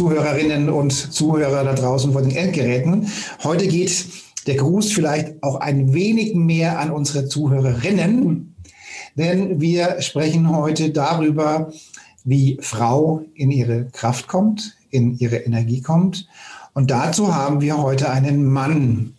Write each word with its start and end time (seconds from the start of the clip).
Zuhörerinnen 0.00 0.70
und 0.70 0.92
Zuhörer 0.92 1.62
da 1.62 1.74
draußen 1.74 2.12
vor 2.14 2.22
den 2.22 2.34
Endgeräten. 2.34 3.08
Heute 3.44 3.68
geht 3.68 4.06
der 4.46 4.54
Gruß 4.54 4.92
vielleicht 4.92 5.42
auch 5.42 5.56
ein 5.56 5.92
wenig 5.92 6.34
mehr 6.34 6.78
an 6.78 6.90
unsere 6.90 7.28
Zuhörerinnen, 7.28 8.56
denn 9.16 9.60
wir 9.60 10.00
sprechen 10.00 10.56
heute 10.56 10.88
darüber, 10.88 11.70
wie 12.24 12.56
Frau 12.62 13.26
in 13.34 13.50
ihre 13.50 13.88
Kraft 13.92 14.26
kommt, 14.26 14.74
in 14.88 15.18
ihre 15.18 15.36
Energie 15.36 15.82
kommt. 15.82 16.26
Und 16.72 16.90
dazu 16.90 17.34
haben 17.34 17.60
wir 17.60 17.76
heute 17.76 18.08
einen 18.08 18.46
Mann 18.46 19.12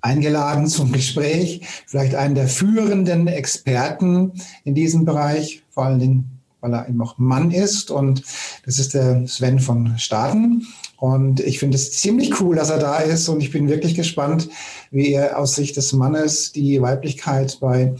eingeladen 0.00 0.66
zum 0.66 0.90
Gespräch, 0.90 1.60
vielleicht 1.86 2.16
einen 2.16 2.34
der 2.34 2.48
führenden 2.48 3.28
Experten 3.28 4.32
in 4.64 4.74
diesem 4.74 5.04
Bereich, 5.04 5.62
vor 5.70 5.84
allen 5.84 6.00
Dingen 6.00 6.33
weil 6.64 6.72
er 6.72 6.88
eben 6.88 7.00
auch 7.02 7.18
Mann 7.18 7.50
ist. 7.50 7.90
Und 7.90 8.22
das 8.64 8.78
ist 8.78 8.94
der 8.94 9.26
Sven 9.28 9.60
von 9.60 9.98
Staden. 9.98 10.66
Und 10.96 11.40
ich 11.40 11.58
finde 11.58 11.76
es 11.76 11.92
ziemlich 11.92 12.40
cool, 12.40 12.56
dass 12.56 12.70
er 12.70 12.78
da 12.78 12.96
ist. 12.96 13.28
Und 13.28 13.40
ich 13.40 13.52
bin 13.52 13.68
wirklich 13.68 13.94
gespannt, 13.94 14.48
wie 14.90 15.12
er 15.12 15.38
aus 15.38 15.54
Sicht 15.54 15.76
des 15.76 15.92
Mannes 15.92 16.52
die 16.52 16.80
Weiblichkeit 16.80 17.58
bei 17.60 17.94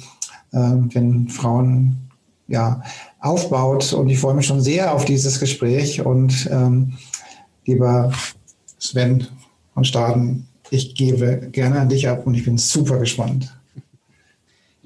äh, 0.52 0.76
den 0.94 1.28
Frauen 1.28 2.08
ja, 2.48 2.82
aufbaut. 3.20 3.92
Und 3.92 4.08
ich 4.08 4.18
freue 4.18 4.34
mich 4.34 4.46
schon 4.46 4.62
sehr 4.62 4.94
auf 4.94 5.04
dieses 5.04 5.38
Gespräch. 5.38 6.00
Und 6.04 6.48
ähm, 6.50 6.94
lieber 7.66 8.12
Sven 8.78 9.26
von 9.74 9.84
Staden, 9.84 10.48
ich 10.70 10.94
gebe 10.94 11.48
gerne 11.52 11.80
an 11.80 11.90
dich 11.90 12.08
ab 12.08 12.26
und 12.26 12.34
ich 12.34 12.46
bin 12.46 12.56
super 12.56 12.98
gespannt. 12.98 13.54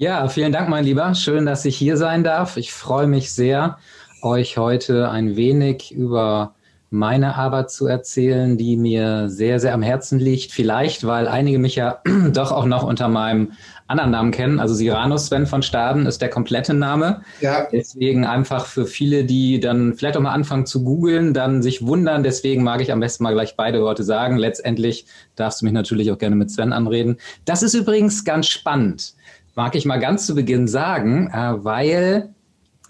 Ja, 0.01 0.29
vielen 0.29 0.53
Dank, 0.53 0.69
mein 0.69 0.85
Lieber. 0.85 1.13
Schön, 1.13 1.45
dass 1.45 1.65
ich 1.65 1.75
hier 1.75 1.97
sein 1.97 2.23
darf. 2.23 2.55
Ich 2.55 2.71
freue 2.71 3.05
mich 3.05 3.33
sehr, 3.33 3.79
euch 4.21 4.57
heute 4.57 5.09
ein 5.09 5.35
wenig 5.35 5.91
über 5.91 6.55
meine 6.89 7.35
Arbeit 7.35 7.69
zu 7.69 7.85
erzählen, 7.85 8.57
die 8.57 8.77
mir 8.77 9.27
sehr, 9.27 9.59
sehr 9.59 9.73
am 9.73 9.81
Herzen 9.81 10.17
liegt. 10.17 10.53
Vielleicht, 10.53 11.05
weil 11.05 11.27
einige 11.27 11.59
mich 11.59 11.75
ja 11.75 12.01
doch 12.31 12.53
auch 12.53 12.63
noch 12.63 12.83
unter 12.83 13.09
meinem 13.09 13.51
anderen 13.87 14.11
Namen 14.11 14.31
kennen. 14.31 14.61
Also 14.61 14.73
Siranus 14.73 15.25
Sven 15.25 15.45
von 15.45 15.63
Staden 15.63 16.05
ist 16.05 16.21
der 16.21 16.29
komplette 16.29 16.73
Name. 16.73 17.21
Ja. 17.41 17.67
Deswegen 17.69 18.25
einfach 18.25 18.67
für 18.67 18.85
viele, 18.85 19.25
die 19.25 19.59
dann 19.59 19.95
vielleicht 19.95 20.15
auch 20.15 20.21
mal 20.21 20.31
anfangen 20.31 20.65
zu 20.65 20.85
googeln, 20.85 21.33
dann 21.33 21.61
sich 21.61 21.85
wundern. 21.85 22.23
Deswegen 22.23 22.63
mag 22.63 22.79
ich 22.79 22.93
am 22.93 23.01
besten 23.01 23.25
mal 23.25 23.33
gleich 23.33 23.57
beide 23.57 23.81
Worte 23.81 24.05
sagen. 24.05 24.37
Letztendlich 24.37 25.07
darfst 25.35 25.59
du 25.59 25.65
mich 25.65 25.73
natürlich 25.73 26.09
auch 26.09 26.17
gerne 26.17 26.37
mit 26.37 26.51
Sven 26.51 26.71
anreden. 26.71 27.17
Das 27.43 27.63
ist 27.63 27.73
übrigens 27.73 28.23
ganz 28.23 28.47
spannend 28.47 29.18
mag 29.55 29.75
ich 29.75 29.85
mal 29.85 29.99
ganz 29.99 30.25
zu 30.25 30.35
Beginn 30.35 30.67
sagen, 30.67 31.29
äh, 31.33 31.63
weil 31.63 32.33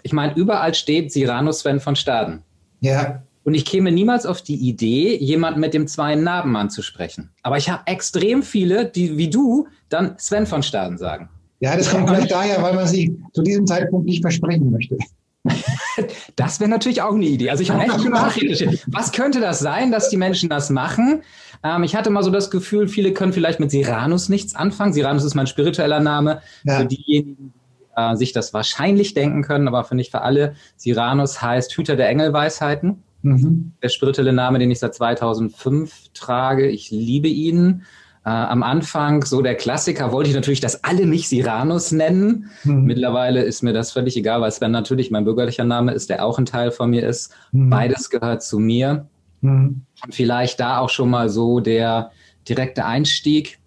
ich 0.02 0.12
meine, 0.12 0.34
überall 0.34 0.74
steht 0.74 1.12
Cyrano 1.12 1.52
Sven 1.52 1.80
von 1.80 1.96
Staden. 1.96 2.42
Ja. 2.80 3.22
Und 3.44 3.54
ich 3.54 3.64
käme 3.64 3.90
niemals 3.90 4.26
auf 4.26 4.42
die 4.42 4.56
Idee, 4.56 5.16
jemanden 5.16 5.60
mit 5.60 5.74
dem 5.74 5.86
zweiten 5.86 6.22
Namen 6.22 6.54
anzusprechen. 6.56 7.30
Aber 7.42 7.56
ich 7.56 7.70
habe 7.70 7.82
extrem 7.86 8.42
viele, 8.42 8.84
die 8.86 9.16
wie 9.16 9.30
du 9.30 9.66
dann 9.88 10.14
Sven 10.18 10.46
von 10.46 10.62
Staden 10.62 10.98
sagen. 10.98 11.28
Ja, 11.60 11.76
das 11.76 11.90
kommt 11.90 12.08
vielleicht 12.08 12.30
daher, 12.30 12.62
weil 12.62 12.74
man 12.74 12.86
sie 12.86 13.18
zu 13.32 13.42
diesem 13.42 13.66
Zeitpunkt 13.66 14.06
nicht 14.06 14.22
versprechen 14.22 14.70
möchte. 14.70 14.96
das 16.36 16.60
wäre 16.60 16.70
natürlich 16.70 17.02
auch 17.02 17.14
eine 17.14 17.26
Idee. 17.26 17.50
Also 17.50 17.62
ich 17.62 17.70
habe 17.70 17.82
echt 17.82 18.04
nachrecherchiert. 18.08 18.84
Was 18.86 19.12
könnte 19.12 19.40
das 19.40 19.58
sein, 19.58 19.90
dass 19.90 20.10
die 20.10 20.16
Menschen 20.16 20.48
das 20.48 20.70
machen? 20.70 21.22
Ähm, 21.62 21.82
ich 21.82 21.94
hatte 21.94 22.10
mal 22.10 22.22
so 22.22 22.30
das 22.30 22.50
Gefühl, 22.50 22.88
viele 22.88 23.12
können 23.12 23.32
vielleicht 23.32 23.60
mit 23.60 23.70
Siranus 23.70 24.28
nichts 24.28 24.54
anfangen. 24.54 24.92
Siranus 24.92 25.24
ist 25.24 25.34
mein 25.34 25.46
spiritueller 25.46 26.00
Name. 26.00 26.40
Ja. 26.64 26.78
Für 26.78 26.86
diejenigen, 26.86 27.52
die 27.54 27.60
äh, 27.96 28.16
sich 28.16 28.32
das 28.32 28.54
wahrscheinlich 28.54 29.14
denken 29.14 29.42
können, 29.42 29.68
aber 29.68 29.84
für 29.84 29.94
nicht 29.94 30.10
für 30.10 30.22
alle. 30.22 30.54
Siranus 30.76 31.42
heißt 31.42 31.72
Hüter 31.76 31.96
der 31.96 32.08
Engelweisheiten. 32.08 33.02
Mhm. 33.22 33.72
Der 33.82 33.90
spirituelle 33.90 34.32
Name, 34.32 34.58
den 34.58 34.70
ich 34.70 34.78
seit 34.78 34.94
2005 34.94 36.10
trage. 36.14 36.68
Ich 36.68 36.90
liebe 36.90 37.28
ihn. 37.28 37.82
Äh, 38.24 38.28
am 38.28 38.62
Anfang, 38.62 39.24
so 39.24 39.40
der 39.40 39.54
Klassiker, 39.54 40.12
wollte 40.12 40.28
ich 40.28 40.36
natürlich, 40.36 40.60
dass 40.60 40.84
alle 40.84 41.06
mich 41.06 41.28
Siranus 41.28 41.90
nennen. 41.90 42.50
Mhm. 42.64 42.84
Mittlerweile 42.84 43.42
ist 43.42 43.62
mir 43.62 43.72
das 43.72 43.92
völlig 43.92 44.16
egal, 44.16 44.40
weil 44.42 44.52
Sven 44.52 44.70
natürlich 44.70 45.10
mein 45.10 45.24
bürgerlicher 45.24 45.64
Name 45.64 45.92
ist, 45.92 46.10
der 46.10 46.24
auch 46.24 46.38
ein 46.38 46.46
Teil 46.46 46.70
von 46.70 46.90
mir 46.90 47.06
ist. 47.06 47.32
Mhm. 47.52 47.70
Beides 47.70 48.10
gehört 48.10 48.42
zu 48.42 48.58
mir. 48.58 49.06
Mhm. 49.40 49.82
Vielleicht 50.10 50.60
da 50.60 50.78
auch 50.78 50.90
schon 50.90 51.10
mal 51.10 51.28
so 51.28 51.60
der 51.60 52.10
direkte 52.48 52.84
Einstieg. 52.84 53.58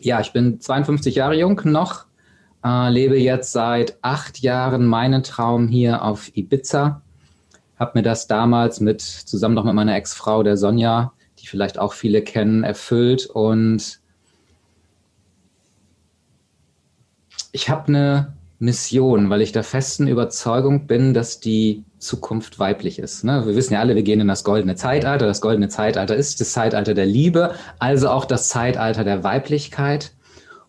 Ja, 0.00 0.20
ich 0.20 0.32
bin 0.32 0.60
52 0.60 1.14
Jahre 1.14 1.38
jung 1.38 1.60
noch, 1.64 2.06
äh, 2.64 2.90
lebe 2.90 3.18
jetzt 3.18 3.52
seit 3.52 3.98
acht 4.02 4.40
Jahren 4.40 4.86
meinen 4.86 5.22
Traum 5.22 5.68
hier 5.68 6.02
auf 6.02 6.36
Ibiza. 6.36 7.02
Habe 7.78 7.98
mir 7.98 8.02
das 8.02 8.26
damals 8.26 8.80
mit 8.80 9.00
zusammen 9.00 9.54
noch 9.54 9.64
mit 9.64 9.74
meiner 9.74 9.96
Ex-Frau, 9.96 10.42
der 10.42 10.56
Sonja, 10.56 11.12
die 11.38 11.46
vielleicht 11.46 11.78
auch 11.78 11.92
viele 11.92 12.22
kennen, 12.22 12.62
erfüllt. 12.62 13.26
Und 13.26 14.00
ich 17.52 17.68
habe 17.68 17.88
eine 17.88 18.36
Mission, 18.62 19.28
weil 19.28 19.42
ich 19.42 19.50
der 19.50 19.64
festen 19.64 20.06
Überzeugung 20.06 20.86
bin, 20.86 21.14
dass 21.14 21.40
die 21.40 21.82
Zukunft 21.98 22.60
weiblich 22.60 23.00
ist. 23.00 23.24
Ne? 23.24 23.44
Wir 23.44 23.56
wissen 23.56 23.74
ja 23.74 23.80
alle, 23.80 23.96
wir 23.96 24.04
gehen 24.04 24.20
in 24.20 24.28
das 24.28 24.44
goldene 24.44 24.76
Zeitalter. 24.76 25.26
Das 25.26 25.40
goldene 25.40 25.68
Zeitalter 25.68 26.14
ist 26.14 26.40
das 26.40 26.52
Zeitalter 26.52 26.94
der 26.94 27.06
Liebe, 27.06 27.56
also 27.80 28.08
auch 28.08 28.24
das 28.24 28.48
Zeitalter 28.48 29.02
der 29.02 29.24
Weiblichkeit. 29.24 30.12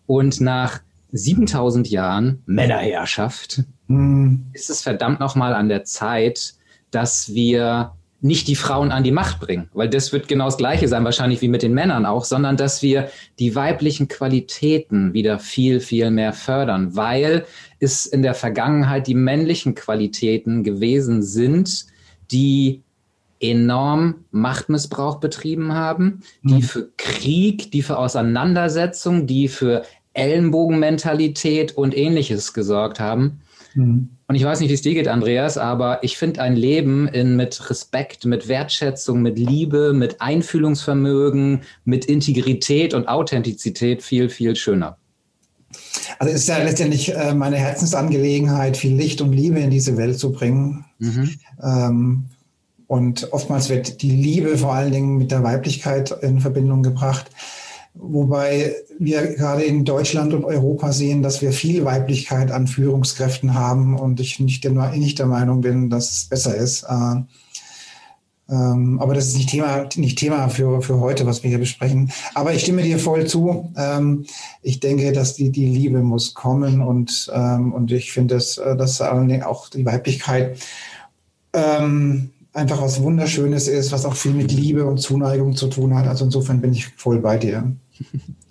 Und 0.06 0.40
nach 0.40 0.80
7000 1.12 1.88
Jahren 1.88 2.42
Männerherrschaft 2.46 3.62
hm. 3.86 4.46
ist 4.52 4.70
es 4.70 4.82
verdammt 4.82 5.20
nochmal 5.20 5.54
an 5.54 5.68
der 5.68 5.84
Zeit, 5.84 6.54
dass 6.90 7.32
wir 7.32 7.92
nicht 8.24 8.48
die 8.48 8.56
Frauen 8.56 8.90
an 8.90 9.04
die 9.04 9.12
Macht 9.12 9.38
bringen, 9.38 9.68
weil 9.74 9.90
das 9.90 10.10
wird 10.10 10.28
genau 10.28 10.46
das 10.46 10.56
Gleiche 10.56 10.88
sein, 10.88 11.04
wahrscheinlich 11.04 11.42
wie 11.42 11.48
mit 11.48 11.62
den 11.62 11.74
Männern 11.74 12.06
auch, 12.06 12.24
sondern 12.24 12.56
dass 12.56 12.80
wir 12.80 13.10
die 13.38 13.54
weiblichen 13.54 14.08
Qualitäten 14.08 15.12
wieder 15.12 15.38
viel, 15.38 15.78
viel 15.78 16.10
mehr 16.10 16.32
fördern, 16.32 16.96
weil 16.96 17.44
es 17.84 18.06
in 18.06 18.22
der 18.22 18.34
Vergangenheit 18.34 19.06
die 19.06 19.14
männlichen 19.14 19.74
Qualitäten 19.74 20.64
gewesen 20.64 21.22
sind, 21.22 21.86
die 22.32 22.82
enorm 23.40 24.24
Machtmissbrauch 24.30 25.16
betrieben 25.16 25.72
haben, 25.72 26.22
die 26.42 26.54
mhm. 26.54 26.62
für 26.62 26.88
Krieg, 26.96 27.70
die 27.70 27.82
für 27.82 27.98
Auseinandersetzung, 27.98 29.26
die 29.26 29.48
für 29.48 29.84
Ellenbogenmentalität 30.14 31.76
und 31.76 31.96
ähnliches 31.96 32.52
gesorgt 32.54 33.00
haben. 33.00 33.40
Mhm. 33.74 34.08
Und 34.26 34.36
ich 34.36 34.44
weiß 34.44 34.60
nicht, 34.60 34.70
wie 34.70 34.74
es 34.74 34.82
dir 34.82 34.94
geht, 34.94 35.08
Andreas, 35.08 35.58
aber 35.58 36.02
ich 36.02 36.16
finde 36.16 36.40
ein 36.40 36.56
Leben 36.56 37.08
in, 37.08 37.36
mit 37.36 37.68
Respekt, 37.68 38.24
mit 38.24 38.48
Wertschätzung, 38.48 39.20
mit 39.20 39.38
Liebe, 39.38 39.92
mit 39.92 40.22
Einfühlungsvermögen, 40.22 41.62
mit 41.84 42.06
Integrität 42.06 42.94
und 42.94 43.06
Authentizität 43.06 44.02
viel, 44.02 44.30
viel 44.30 44.56
schöner. 44.56 44.96
Also 46.18 46.32
es 46.32 46.42
ist 46.42 46.48
ja 46.48 46.58
letztendlich 46.58 47.14
äh, 47.14 47.34
meine 47.34 47.56
Herzensangelegenheit, 47.56 48.76
viel 48.76 48.94
Licht 48.94 49.20
und 49.20 49.32
Liebe 49.32 49.58
in 49.58 49.70
diese 49.70 49.96
Welt 49.96 50.18
zu 50.18 50.32
bringen. 50.32 50.84
Mhm. 50.98 51.34
Ähm, 51.62 52.24
und 52.86 53.32
oftmals 53.32 53.68
wird 53.70 54.02
die 54.02 54.10
Liebe 54.10 54.58
vor 54.58 54.74
allen 54.74 54.92
Dingen 54.92 55.16
mit 55.16 55.30
der 55.30 55.42
Weiblichkeit 55.42 56.14
in 56.22 56.40
Verbindung 56.40 56.82
gebracht. 56.82 57.30
Wobei 57.94 58.74
wir 58.98 59.34
gerade 59.34 59.62
in 59.62 59.84
Deutschland 59.84 60.34
und 60.34 60.44
Europa 60.44 60.92
sehen, 60.92 61.22
dass 61.22 61.42
wir 61.42 61.52
viel 61.52 61.84
Weiblichkeit 61.84 62.50
an 62.50 62.66
Führungskräften 62.66 63.54
haben 63.54 63.98
und 63.98 64.18
ich 64.20 64.40
nicht 64.40 64.64
der, 64.64 64.72
nicht 64.92 65.18
der 65.18 65.26
Meinung 65.26 65.60
bin, 65.60 65.90
dass 65.90 66.10
es 66.10 66.24
besser 66.24 66.56
ist. 66.56 66.82
Äh, 66.84 67.22
ähm, 68.48 69.00
aber 69.00 69.14
das 69.14 69.28
ist 69.28 69.36
nicht 69.36 69.48
Thema, 69.48 69.88
nicht 69.96 70.18
Thema 70.18 70.48
für, 70.48 70.82
für 70.82 71.00
heute, 71.00 71.24
was 71.26 71.42
wir 71.42 71.50
hier 71.50 71.58
besprechen. 71.58 72.10
Aber 72.34 72.52
ich 72.52 72.62
stimme 72.62 72.82
dir 72.82 72.98
voll 72.98 73.26
zu. 73.26 73.72
Ähm, 73.76 74.26
ich 74.62 74.80
denke, 74.80 75.12
dass 75.12 75.34
die, 75.34 75.50
die 75.50 75.66
Liebe 75.66 76.00
muss 76.02 76.34
kommen 76.34 76.82
und, 76.82 77.30
ähm, 77.34 77.72
und 77.72 77.90
ich 77.90 78.12
finde, 78.12 78.34
dass, 78.34 78.58
äh, 78.58 78.76
dass 78.76 79.00
auch 79.00 79.68
die 79.70 79.86
Weiblichkeit 79.86 80.58
ähm, 81.54 82.30
einfach 82.52 82.82
was 82.82 83.02
Wunderschönes 83.02 83.68
ist, 83.68 83.92
was 83.92 84.04
auch 84.04 84.14
viel 84.14 84.32
mit 84.32 84.52
Liebe 84.52 84.84
und 84.84 84.98
Zuneigung 84.98 85.56
zu 85.56 85.68
tun 85.68 85.94
hat. 85.94 86.06
Also 86.06 86.24
insofern 86.26 86.60
bin 86.60 86.72
ich 86.72 86.88
voll 86.96 87.20
bei 87.20 87.38
dir. 87.38 87.72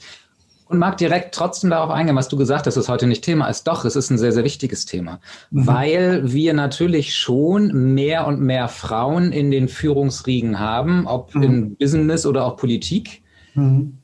Und 0.74 0.80
mag 0.80 0.98
direkt 0.98 1.36
trotzdem 1.36 1.70
darauf 1.70 1.92
eingehen, 1.92 2.16
was 2.16 2.30
du 2.30 2.36
gesagt 2.36 2.66
hast, 2.66 2.74
dass 2.74 2.86
es 2.86 2.90
heute 2.90 3.06
nicht 3.06 3.24
Thema 3.24 3.48
ist. 3.48 3.66
Doch, 3.68 3.86
es 3.86 3.96
ist 3.96 4.10
ein 4.10 4.18
sehr, 4.18 4.32
sehr 4.32 4.44
wichtiges 4.44 4.88
Thema, 4.88 5.20
mhm. 5.52 5.68
weil 5.68 6.34
wir 6.34 6.56
natürlich 6.56 7.16
schon 7.16 7.94
mehr 7.94 8.26
und 8.26 8.42
mehr 8.42 8.68
Frauen 8.68 9.32
in 9.32 9.52
den 9.52 9.68
Führungsriegen 9.68 10.58
haben, 10.58 11.06
ob 11.06 11.36
mhm. 11.36 11.44
in 11.44 11.76
Business 11.76 12.26
oder 12.26 12.44
auch 12.44 12.58
Politik. 12.58 13.22
Mhm. 13.54 14.00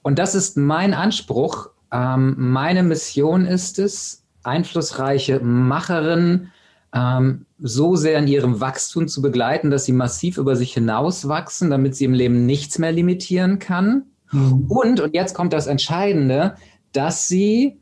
Und 0.00 0.18
das 0.18 0.34
ist 0.34 0.56
mein 0.56 0.94
Anspruch. 0.94 1.68
Ähm, 1.92 2.34
meine 2.38 2.82
Mission 2.82 3.44
ist 3.44 3.78
es, 3.78 4.24
einflussreiche 4.44 5.40
Macherinnen 5.40 6.50
ähm, 6.94 7.44
so 7.58 7.94
sehr 7.94 8.18
in 8.20 8.26
ihrem 8.26 8.62
Wachstum 8.62 9.06
zu 9.06 9.20
begleiten, 9.20 9.70
dass 9.70 9.84
sie 9.84 9.92
massiv 9.92 10.38
über 10.38 10.56
sich 10.56 10.72
hinauswachsen, 10.72 11.68
damit 11.68 11.94
sie 11.94 12.06
im 12.06 12.14
Leben 12.14 12.46
nichts 12.46 12.78
mehr 12.78 12.90
limitieren 12.90 13.58
kann 13.58 14.04
Mhm. 14.32 14.66
Und, 14.68 15.00
und 15.00 15.14
jetzt 15.14 15.34
kommt 15.34 15.52
das 15.52 15.66
Entscheidende, 15.66 16.54
dass 16.92 17.28
sie, 17.28 17.78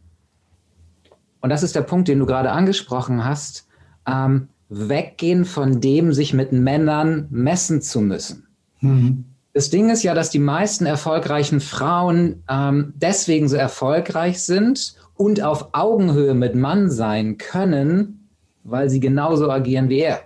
und 1.40 1.50
das 1.50 1.62
ist 1.62 1.74
der 1.74 1.82
Punkt, 1.82 2.08
den 2.08 2.18
du 2.18 2.26
gerade 2.26 2.50
angesprochen 2.50 3.24
hast, 3.24 3.66
ähm, 4.06 4.48
weggehen 4.68 5.44
von 5.44 5.80
dem, 5.80 6.12
sich 6.12 6.34
mit 6.34 6.52
Männern 6.52 7.26
messen 7.30 7.82
zu 7.82 8.00
müssen. 8.00 8.46
Mhm. 8.80 9.24
Das 9.52 9.70
Ding 9.70 9.88
ist 9.88 10.02
ja, 10.02 10.12
dass 10.12 10.30
die 10.30 10.38
meisten 10.38 10.84
erfolgreichen 10.84 11.60
Frauen 11.60 12.42
ähm, 12.48 12.92
deswegen 12.96 13.48
so 13.48 13.56
erfolgreich 13.56 14.42
sind 14.42 14.96
und 15.14 15.42
auf 15.42 15.70
Augenhöhe 15.72 16.34
mit 16.34 16.54
Mann 16.54 16.90
sein 16.90 17.38
können, 17.38 18.28
weil 18.64 18.90
sie 18.90 19.00
genauso 19.00 19.50
agieren 19.50 19.88
wie 19.88 20.00
er 20.00 20.25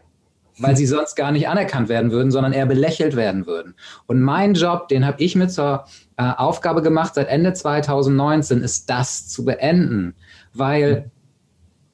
weil 0.61 0.77
sie 0.77 0.87
sonst 0.87 1.15
gar 1.15 1.33
nicht 1.33 1.49
anerkannt 1.49 1.89
werden 1.89 2.11
würden, 2.11 2.31
sondern 2.31 2.53
eher 2.53 2.67
belächelt 2.67 3.17
werden 3.17 3.47
würden. 3.47 3.75
Und 4.07 4.21
mein 4.21 4.55
Job, 4.55 4.89
den 4.89 5.07
habe 5.07 5.23
ich 5.23 5.37
mit 5.37 5.53
zur 5.53 5.85
äh, 6.17 6.23
Aufgabe 6.37 6.83
gemacht 6.83 7.15
seit 7.15 7.29
Ende 7.29 7.53
2019, 7.53 8.63
ist 8.63 8.91
das 8.91 9.29
zu 9.29 9.45
beenden, 9.45 10.15
weil 10.53 11.11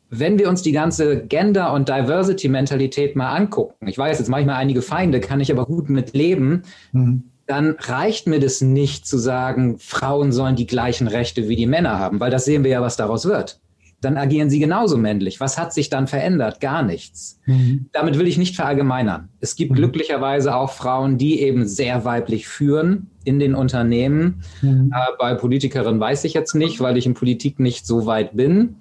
wenn 0.09 0.39
wir 0.39 0.49
uns 0.49 0.63
die 0.63 0.73
ganze 0.73 1.27
Gender- 1.27 1.73
und 1.73 1.89
Diversity-Mentalität 1.89 3.17
mal 3.17 3.35
angucken, 3.35 3.89
ich 3.89 3.99
weiß, 3.99 4.19
jetzt 4.19 4.29
mache 4.29 4.43
ich 4.43 4.47
mal 4.47 4.57
einige 4.57 4.83
Feinde, 4.83 5.21
kann 5.21 5.41
ich 5.41 5.51
aber 5.51 5.67
gut 5.67 5.91
mit 5.91 6.13
leben, 6.15 6.63
mhm. 6.93 7.25
dann 7.47 7.77
reicht 7.81 8.27
mir 8.27 8.39
das 8.39 8.61
nicht 8.61 9.07
zu 9.07 9.19
sagen, 9.19 9.79
Frauen 9.79 10.31
sollen 10.31 10.55
die 10.55 10.67
gleichen 10.67 11.09
Rechte 11.09 11.49
wie 11.49 11.57
die 11.57 11.67
Männer 11.67 11.99
haben, 11.99 12.21
weil 12.21 12.31
das 12.31 12.45
sehen 12.45 12.63
wir 12.63 12.71
ja, 12.71 12.83
was 12.83 12.97
daraus 12.97 13.27
wird 13.27 13.61
dann 14.06 14.17
agieren 14.17 14.49
sie 14.49 14.61
genauso 14.61 14.97
männlich. 14.97 15.41
Was 15.41 15.58
hat 15.58 15.75
sich 15.75 15.91
dann 15.91 16.06
verändert? 16.06 16.61
Gar 16.61 16.82
nichts. 16.85 17.41
Mhm. 17.47 17.87
Damit 17.93 18.17
will 18.19 18.29
ich 18.29 18.38
nicht 18.38 18.55
verallgemeinern. 18.55 19.31
Es 19.41 19.56
gibt 19.56 19.73
mhm. 19.73 19.76
glücklicherweise 19.76 20.55
auch 20.55 20.70
Frauen, 20.70 21.19
die 21.19 21.41
eben 21.41 21.67
sehr 21.67 22.05
weiblich 22.05 22.47
führen 22.47 23.11
in 23.25 23.41
den 23.41 23.56
Unternehmen. 23.56 24.43
Mhm. 24.62 24.93
Äh, 24.94 25.17
bei 25.19 25.35
Politikerinnen 25.35 25.99
weiß 25.99 26.23
ich 26.23 26.35
jetzt 26.35 26.55
nicht, 26.55 26.79
weil 26.81 26.97
ich 26.97 27.05
in 27.05 27.14
Politik 27.14 27.58
nicht 27.58 27.85
so 27.85 28.06
weit 28.06 28.37
bin. 28.37 28.76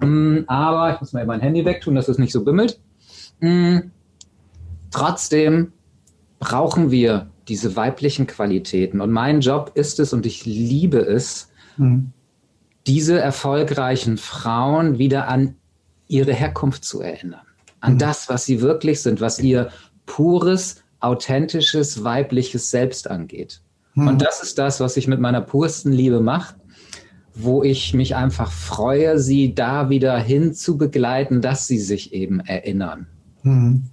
Mm, 0.00 0.40
aber 0.48 0.94
ich 0.94 1.00
muss 1.00 1.12
mal 1.12 1.24
mein 1.24 1.40
Handy 1.40 1.64
wegtun, 1.64 1.94
dass 1.94 2.08
es 2.08 2.18
nicht 2.18 2.32
so 2.32 2.44
bimmelt. 2.44 2.80
Mm, 3.38 3.78
trotzdem 4.90 5.72
brauchen 6.40 6.90
wir 6.90 7.28
diese 7.46 7.76
weiblichen 7.76 8.26
Qualitäten. 8.26 9.00
Und 9.00 9.12
mein 9.12 9.40
Job 9.40 9.70
ist 9.74 10.00
es, 10.00 10.12
und 10.12 10.26
ich 10.26 10.44
liebe 10.44 10.98
es, 10.98 11.52
mhm 11.76 12.12
diese 12.86 13.18
erfolgreichen 13.18 14.18
Frauen 14.18 14.98
wieder 14.98 15.28
an 15.28 15.56
ihre 16.08 16.32
Herkunft 16.32 16.84
zu 16.84 17.00
erinnern, 17.00 17.46
an 17.80 17.94
mhm. 17.94 17.98
das, 17.98 18.28
was 18.28 18.44
sie 18.44 18.60
wirklich 18.60 19.00
sind, 19.00 19.20
was 19.20 19.38
ihr 19.38 19.70
pures, 20.06 20.82
authentisches, 21.00 22.04
weibliches 22.04 22.70
Selbst 22.70 23.10
angeht. 23.10 23.60
Mhm. 23.94 24.08
Und 24.08 24.22
das 24.22 24.42
ist 24.42 24.58
das, 24.58 24.80
was 24.80 24.96
ich 24.96 25.08
mit 25.08 25.20
meiner 25.20 25.40
pursten 25.40 25.92
Liebe 25.92 26.20
mache, 26.20 26.56
wo 27.34 27.62
ich 27.62 27.94
mich 27.94 28.14
einfach 28.14 28.52
freue, 28.52 29.18
sie 29.18 29.54
da 29.54 29.90
wieder 29.90 30.18
hin 30.18 30.54
zu 30.54 30.78
begleiten, 30.78 31.40
dass 31.40 31.66
sie 31.66 31.78
sich 31.78 32.12
eben 32.12 32.40
erinnern. 32.40 33.06
Mhm. 33.42 33.84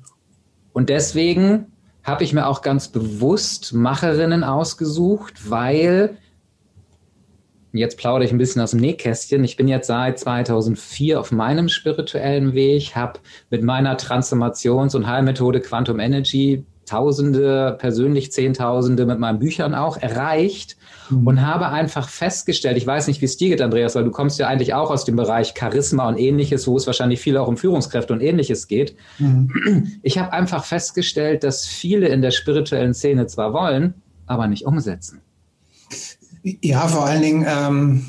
Und 0.74 0.90
deswegen 0.90 1.68
habe 2.04 2.24
ich 2.24 2.34
mir 2.34 2.48
auch 2.48 2.62
ganz 2.62 2.88
bewusst 2.88 3.74
Macherinnen 3.74 4.44
ausgesucht, 4.44 5.50
weil 5.50 6.18
jetzt 7.74 7.98
plaudere 7.98 8.26
ich 8.26 8.32
ein 8.32 8.38
bisschen 8.38 8.62
aus 8.62 8.72
dem 8.72 8.80
Nähkästchen. 8.80 9.44
Ich 9.44 9.56
bin 9.56 9.68
jetzt 9.68 9.88
seit 9.88 10.20
2004 10.20 11.20
auf 11.20 11.32
meinem 11.32 11.70
spirituellen 11.70 12.54
Weg, 12.54 12.96
habe 12.96 13.20
mit 13.50 13.64
meiner 13.64 13.98
Transformations- 13.98 14.96
und 14.96 15.08
Heilmethode 15.08 15.62
Quantum 15.62 16.00
Energy 16.00 16.66
Tausende, 16.92 17.78
persönlich 17.80 18.34
Zehntausende 18.34 19.06
mit 19.06 19.18
meinen 19.18 19.40
Büchern 19.40 19.74
auch 19.74 19.96
erreicht 19.96 20.76
mhm. 21.10 21.26
und 21.26 21.42
habe 21.42 21.70
einfach 21.70 22.10
festgestellt, 22.10 22.76
ich 22.76 22.86
weiß 22.86 23.08
nicht, 23.08 23.22
wie 23.22 23.26
es 23.26 23.38
dir 23.38 23.48
geht, 23.48 23.62
Andreas, 23.62 23.96
weil 23.96 24.04
du 24.04 24.12
kommst 24.12 24.40
ja 24.40 24.50
eigentlich 24.50 24.74
auch 24.74 24.92
aus 24.92 25.06
dem 25.06 25.16
Bereich 25.16 25.54
Charisma 25.58 26.10
und 26.10 26.18
ähnliches, 26.18 26.68
wo 26.68 26.76
es 26.76 26.88
wahrscheinlich 26.88 27.22
viel 27.22 27.38
auch 27.38 27.48
um 27.48 27.56
Führungskräfte 27.56 28.12
und 28.12 28.20
ähnliches 28.20 28.68
geht. 28.68 28.98
Mhm. 29.20 30.00
Ich 30.04 30.18
habe 30.18 30.34
einfach 30.34 30.66
festgestellt, 30.66 31.46
dass 31.46 31.66
viele 31.66 32.10
in 32.10 32.22
der 32.22 32.32
spirituellen 32.32 32.94
Szene 32.94 33.28
zwar 33.28 33.54
wollen, 33.54 33.94
aber 34.26 34.48
nicht 34.48 34.66
umsetzen. 34.66 35.22
Ja, 36.44 36.88
vor 36.88 37.06
allen 37.06 37.22
Dingen, 37.22 37.46
ähm, 37.48 38.06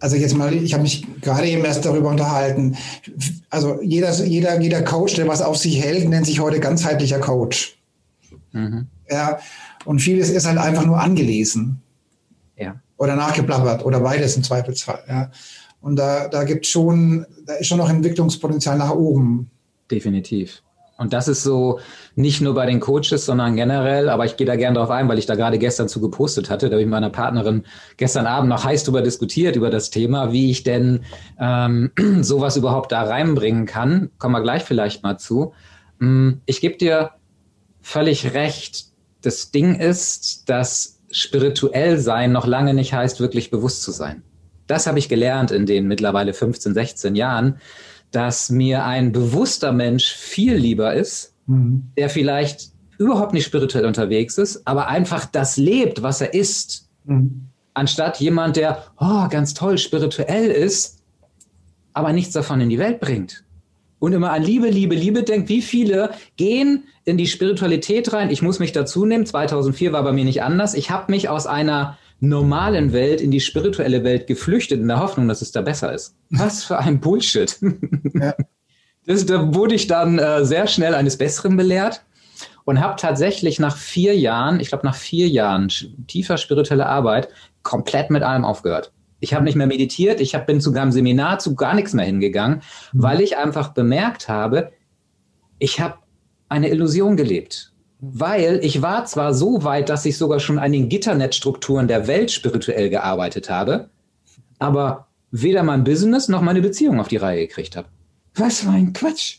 also 0.00 0.16
jetzt 0.16 0.34
mal, 0.34 0.52
ich 0.54 0.74
habe 0.74 0.82
mich 0.82 1.06
gerade 1.20 1.48
eben 1.48 1.64
erst 1.64 1.84
darüber 1.84 2.08
unterhalten. 2.08 2.76
Also 3.50 3.80
jeder, 3.82 4.12
jeder, 4.24 4.60
jeder 4.60 4.82
Coach, 4.82 5.14
der 5.14 5.28
was 5.28 5.42
auf 5.42 5.56
sich 5.56 5.82
hält, 5.82 6.08
nennt 6.08 6.26
sich 6.26 6.40
heute 6.40 6.60
ganzheitlicher 6.60 7.18
Coach. 7.18 7.78
Mhm. 8.52 8.86
Ja, 9.10 9.38
und 9.84 10.00
vieles 10.00 10.30
ist 10.30 10.46
halt 10.46 10.58
einfach 10.58 10.84
nur 10.84 11.00
angelesen. 11.00 11.80
Ja. 12.56 12.80
Oder 12.96 13.16
nachgeplappert 13.16 13.84
oder 13.84 14.00
beides 14.00 14.36
im 14.36 14.42
Zweifelsfall. 14.42 15.02
Ja. 15.08 15.30
Und 15.80 15.96
da, 15.96 16.28
da 16.28 16.44
gibt 16.44 16.66
schon, 16.66 17.24
da 17.46 17.54
ist 17.54 17.68
schon 17.68 17.78
noch 17.78 17.88
Entwicklungspotenzial 17.88 18.76
nach 18.76 18.90
oben. 18.90 19.50
Definitiv. 19.90 20.62
Und 20.98 21.12
das 21.12 21.28
ist 21.28 21.44
so 21.44 21.78
nicht 22.16 22.40
nur 22.40 22.54
bei 22.54 22.66
den 22.66 22.80
Coaches, 22.80 23.24
sondern 23.24 23.54
generell, 23.54 24.08
aber 24.08 24.24
ich 24.24 24.36
gehe 24.36 24.46
da 24.46 24.56
gerne 24.56 24.76
drauf 24.76 24.90
ein, 24.90 25.08
weil 25.08 25.18
ich 25.18 25.26
da 25.26 25.36
gerade 25.36 25.56
gestern 25.56 25.88
zu 25.88 26.00
gepostet 26.00 26.50
hatte. 26.50 26.66
Da 26.68 26.72
habe 26.72 26.80
ich 26.80 26.86
mit 26.86 26.90
meiner 26.90 27.08
Partnerin 27.08 27.62
gestern 27.96 28.26
Abend 28.26 28.50
noch 28.50 28.64
heiß 28.64 28.82
drüber 28.82 29.00
diskutiert, 29.00 29.54
über 29.54 29.70
das 29.70 29.90
Thema, 29.90 30.32
wie 30.32 30.50
ich 30.50 30.64
denn 30.64 31.04
ähm, 31.38 31.92
sowas 32.20 32.56
überhaupt 32.56 32.90
da 32.90 33.02
reinbringen 33.04 33.64
kann. 33.64 34.10
Kommen 34.18 34.34
wir 34.34 34.42
gleich 34.42 34.64
vielleicht 34.64 35.04
mal 35.04 35.18
zu. 35.18 35.52
Mm, 36.00 36.32
ich 36.46 36.60
gebe 36.60 36.76
dir 36.76 37.12
völlig 37.80 38.34
recht. 38.34 38.86
Das 39.22 39.52
Ding 39.52 39.76
ist, 39.76 40.48
dass 40.48 40.98
spirituell 41.12 41.98
sein 41.98 42.32
noch 42.32 42.46
lange 42.46 42.74
nicht 42.74 42.92
heißt, 42.92 43.20
wirklich 43.20 43.52
bewusst 43.52 43.84
zu 43.84 43.92
sein. 43.92 44.24
Das 44.66 44.88
habe 44.88 44.98
ich 44.98 45.08
gelernt 45.08 45.52
in 45.52 45.64
den 45.64 45.86
mittlerweile 45.86 46.34
15, 46.34 46.74
16 46.74 47.14
Jahren 47.14 47.60
dass 48.10 48.50
mir 48.50 48.84
ein 48.84 49.12
bewusster 49.12 49.72
Mensch 49.72 50.12
viel 50.12 50.54
lieber 50.54 50.94
ist, 50.94 51.34
mhm. 51.46 51.84
der 51.96 52.08
vielleicht 52.08 52.72
überhaupt 52.98 53.32
nicht 53.32 53.44
spirituell 53.44 53.86
unterwegs 53.86 54.38
ist, 54.38 54.66
aber 54.66 54.88
einfach 54.88 55.24
das 55.26 55.56
lebt, 55.56 56.02
was 56.02 56.20
er 56.20 56.34
ist, 56.34 56.88
mhm. 57.04 57.48
anstatt 57.74 58.20
jemand, 58.20 58.56
der 58.56 58.84
oh, 58.98 59.28
ganz 59.28 59.54
toll 59.54 59.78
spirituell 59.78 60.50
ist, 60.50 60.98
aber 61.92 62.12
nichts 62.12 62.32
davon 62.32 62.60
in 62.60 62.68
die 62.68 62.78
Welt 62.78 63.00
bringt. 63.00 63.44
Und 64.00 64.12
immer 64.12 64.30
an 64.30 64.42
Liebe, 64.42 64.68
Liebe, 64.68 64.94
Liebe 64.94 65.24
denkt, 65.24 65.48
wie 65.48 65.62
viele 65.62 66.10
gehen 66.36 66.84
in 67.04 67.16
die 67.18 67.26
Spiritualität 67.26 68.12
rein. 68.12 68.30
Ich 68.30 68.42
muss 68.42 68.60
mich 68.60 68.70
dazu 68.70 69.04
nehmen. 69.04 69.26
2004 69.26 69.92
war 69.92 70.04
bei 70.04 70.12
mir 70.12 70.24
nicht 70.24 70.42
anders. 70.42 70.74
Ich 70.74 70.90
habe 70.90 71.10
mich 71.10 71.28
aus 71.28 71.48
einer 71.48 71.98
normalen 72.20 72.92
Welt 72.92 73.20
in 73.20 73.30
die 73.30 73.40
spirituelle 73.40 74.02
Welt 74.04 74.26
geflüchtet 74.26 74.80
in 74.80 74.88
der 74.88 75.00
Hoffnung, 75.00 75.28
dass 75.28 75.42
es 75.42 75.52
da 75.52 75.62
besser 75.62 75.92
ist. 75.92 76.16
Was 76.30 76.64
für 76.64 76.78
ein 76.78 77.00
Bullshit. 77.00 77.58
Ja. 78.14 78.34
Das, 79.06 79.24
da 79.24 79.54
wurde 79.54 79.74
ich 79.74 79.86
dann 79.86 80.18
äh, 80.18 80.44
sehr 80.44 80.66
schnell 80.66 80.94
eines 80.94 81.16
Besseren 81.16 81.56
belehrt 81.56 82.04
und 82.64 82.80
habe 82.80 82.96
tatsächlich 82.96 83.58
nach 83.58 83.74
vier 83.74 84.14
Jahren, 84.18 84.60
ich 84.60 84.68
glaube 84.68 84.84
nach 84.84 84.94
vier 84.94 85.28
Jahren 85.28 85.68
tiefer 86.06 86.36
spirituelle 86.36 86.84
Arbeit, 86.84 87.28
komplett 87.62 88.10
mit 88.10 88.22
allem 88.22 88.44
aufgehört. 88.44 88.92
Ich 89.20 89.32
habe 89.32 89.44
nicht 89.44 89.54
mehr 89.54 89.66
meditiert, 89.66 90.20
ich 90.20 90.34
hab, 90.34 90.46
bin 90.46 90.60
zu 90.60 90.74
einem 90.74 90.92
Seminar 90.92 91.38
zu 91.38 91.54
gar 91.54 91.74
nichts 91.74 91.94
mehr 91.94 92.04
hingegangen, 92.04 92.60
mhm. 92.92 93.02
weil 93.02 93.20
ich 93.22 93.38
einfach 93.38 93.68
bemerkt 93.68 94.28
habe, 94.28 94.72
ich 95.58 95.80
habe 95.80 95.98
eine 96.50 96.68
Illusion 96.68 97.16
gelebt 97.16 97.72
weil 98.00 98.60
ich 98.62 98.80
war 98.82 99.04
zwar 99.06 99.34
so 99.34 99.64
weit, 99.64 99.88
dass 99.88 100.04
ich 100.04 100.16
sogar 100.16 100.40
schon 100.40 100.58
an 100.58 100.72
den 100.72 100.88
Gitternetzstrukturen 100.88 101.88
der 101.88 102.06
Welt 102.06 102.30
spirituell 102.30 102.90
gearbeitet 102.90 103.50
habe, 103.50 103.90
aber 104.58 105.08
weder 105.30 105.62
mein 105.62 105.84
Business 105.84 106.28
noch 106.28 106.40
meine 106.40 106.62
Beziehung 106.62 107.00
auf 107.00 107.08
die 107.08 107.16
Reihe 107.16 107.46
gekriegt 107.46 107.76
habe. 107.76 107.88
Was 108.34 108.60
für 108.60 108.70
ein 108.70 108.92
Quatsch! 108.92 109.38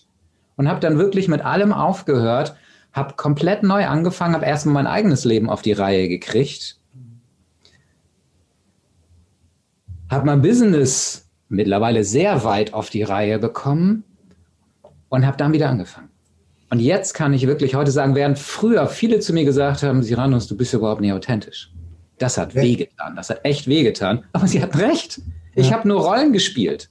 Und 0.57 0.67
habe 0.67 0.81
dann 0.81 0.97
wirklich 0.97 1.29
mit 1.29 1.41
allem 1.41 1.71
aufgehört, 1.71 2.55
habe 2.91 3.13
komplett 3.15 3.63
neu 3.63 3.85
angefangen, 3.85 4.35
habe 4.35 4.45
erstmal 4.45 4.73
mein 4.73 4.87
eigenes 4.87 5.23
Leben 5.23 5.49
auf 5.49 5.61
die 5.61 5.71
Reihe 5.71 6.09
gekriegt, 6.09 6.77
habe 10.09 10.25
mein 10.25 10.41
Business 10.41 11.29
mittlerweile 11.47 12.03
sehr 12.03 12.43
weit 12.43 12.73
auf 12.73 12.89
die 12.89 13.03
Reihe 13.03 13.39
bekommen 13.39 14.03
und 15.07 15.25
habe 15.25 15.37
dann 15.37 15.53
wieder 15.53 15.69
angefangen. 15.69 16.08
Und 16.69 16.79
jetzt 16.79 17.13
kann 17.13 17.33
ich 17.33 17.47
wirklich 17.47 17.75
heute 17.75 17.91
sagen, 17.91 18.15
während 18.15 18.37
früher 18.37 18.87
viele 18.87 19.19
zu 19.19 19.33
mir 19.33 19.43
gesagt 19.43 19.81
haben, 19.81 20.03
Siranus, 20.03 20.47
du 20.47 20.55
bist 20.55 20.73
überhaupt 20.73 21.01
nicht 21.01 21.13
authentisch. 21.13 21.71
Das 22.19 22.37
hat 22.37 22.53
ja. 22.53 22.61
wehgetan. 22.61 23.15
Das 23.15 23.29
hat 23.29 23.43
echt 23.43 23.67
wehgetan. 23.67 24.25
Aber 24.33 24.47
sie 24.47 24.61
hat 24.61 24.77
recht. 24.77 25.21
Ich 25.55 25.69
ja. 25.69 25.77
habe 25.77 25.87
nur 25.87 26.01
Rollen 26.01 26.31
gespielt. 26.31 26.89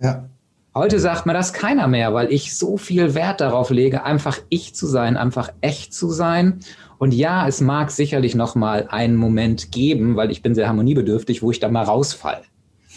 Ja. 0.00 0.28
Heute 0.74 1.00
sagt 1.00 1.24
mir 1.24 1.32
das 1.32 1.54
keiner 1.54 1.88
mehr, 1.88 2.12
weil 2.12 2.30
ich 2.30 2.54
so 2.54 2.76
viel 2.76 3.14
Wert 3.14 3.40
darauf 3.40 3.70
lege, 3.70 4.04
einfach 4.04 4.38
ich 4.50 4.74
zu 4.74 4.86
sein, 4.86 5.16
einfach 5.16 5.50
echt 5.62 5.94
zu 5.94 6.10
sein. 6.10 6.60
Und 6.98 7.14
ja, 7.14 7.48
es 7.48 7.60
mag 7.60 7.90
sicherlich 7.90 8.34
noch 8.34 8.54
mal 8.54 8.86
einen 8.90 9.16
Moment 9.16 9.72
geben, 9.72 10.16
weil 10.16 10.30
ich 10.30 10.42
bin 10.42 10.54
sehr 10.54 10.68
harmoniebedürftig, 10.68 11.42
wo 11.42 11.50
ich 11.50 11.60
da 11.60 11.68
mal 11.68 11.84
rausfall. 11.84 12.42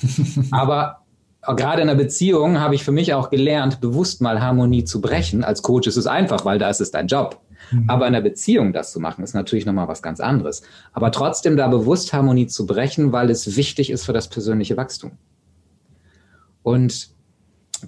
Aber 0.51 1.05
gerade 1.41 1.81
in 1.81 1.89
einer 1.89 1.98
Beziehung 1.98 2.60
habe 2.60 2.75
ich 2.75 2.84
für 2.84 2.91
mich 2.91 3.13
auch 3.13 3.29
gelernt, 3.29 3.81
bewusst 3.81 4.22
mal 4.22 4.41
Harmonie 4.41 4.84
zu 4.84 5.01
brechen. 5.01 5.43
Als 5.43 5.62
Coach 5.62 5.88
ist 5.88 5.98
es 5.98 6.08
einfach, 6.08 6.46
weil 6.46 6.60
da 6.60 6.69
ist 6.69 6.81
es 6.81 6.91
dein 6.91 7.08
Job. 7.08 7.39
Mhm. 7.72 7.89
Aber 7.89 8.08
in 8.08 8.15
einer 8.15 8.24
Beziehung 8.24 8.74
das 8.74 8.91
zu 8.91 9.00
machen, 9.00 9.24
ist 9.24 9.34
natürlich 9.34 9.65
nochmal 9.65 9.88
was 9.88 10.01
ganz 10.01 10.19
anderes. 10.19 10.62
Aber 10.93 11.12
trotzdem 11.12 11.58
da 11.58 11.67
bewusst 11.67 12.13
Harmonie 12.13 12.48
zu 12.48 12.65
brechen, 12.65 13.12
weil 13.12 13.29
es 13.29 13.55
wichtig 13.55 13.89
ist 13.89 14.05
für 14.05 14.13
das 14.13 14.27
persönliche 14.27 14.77
Wachstum. 14.77 15.12
Und 16.63 17.10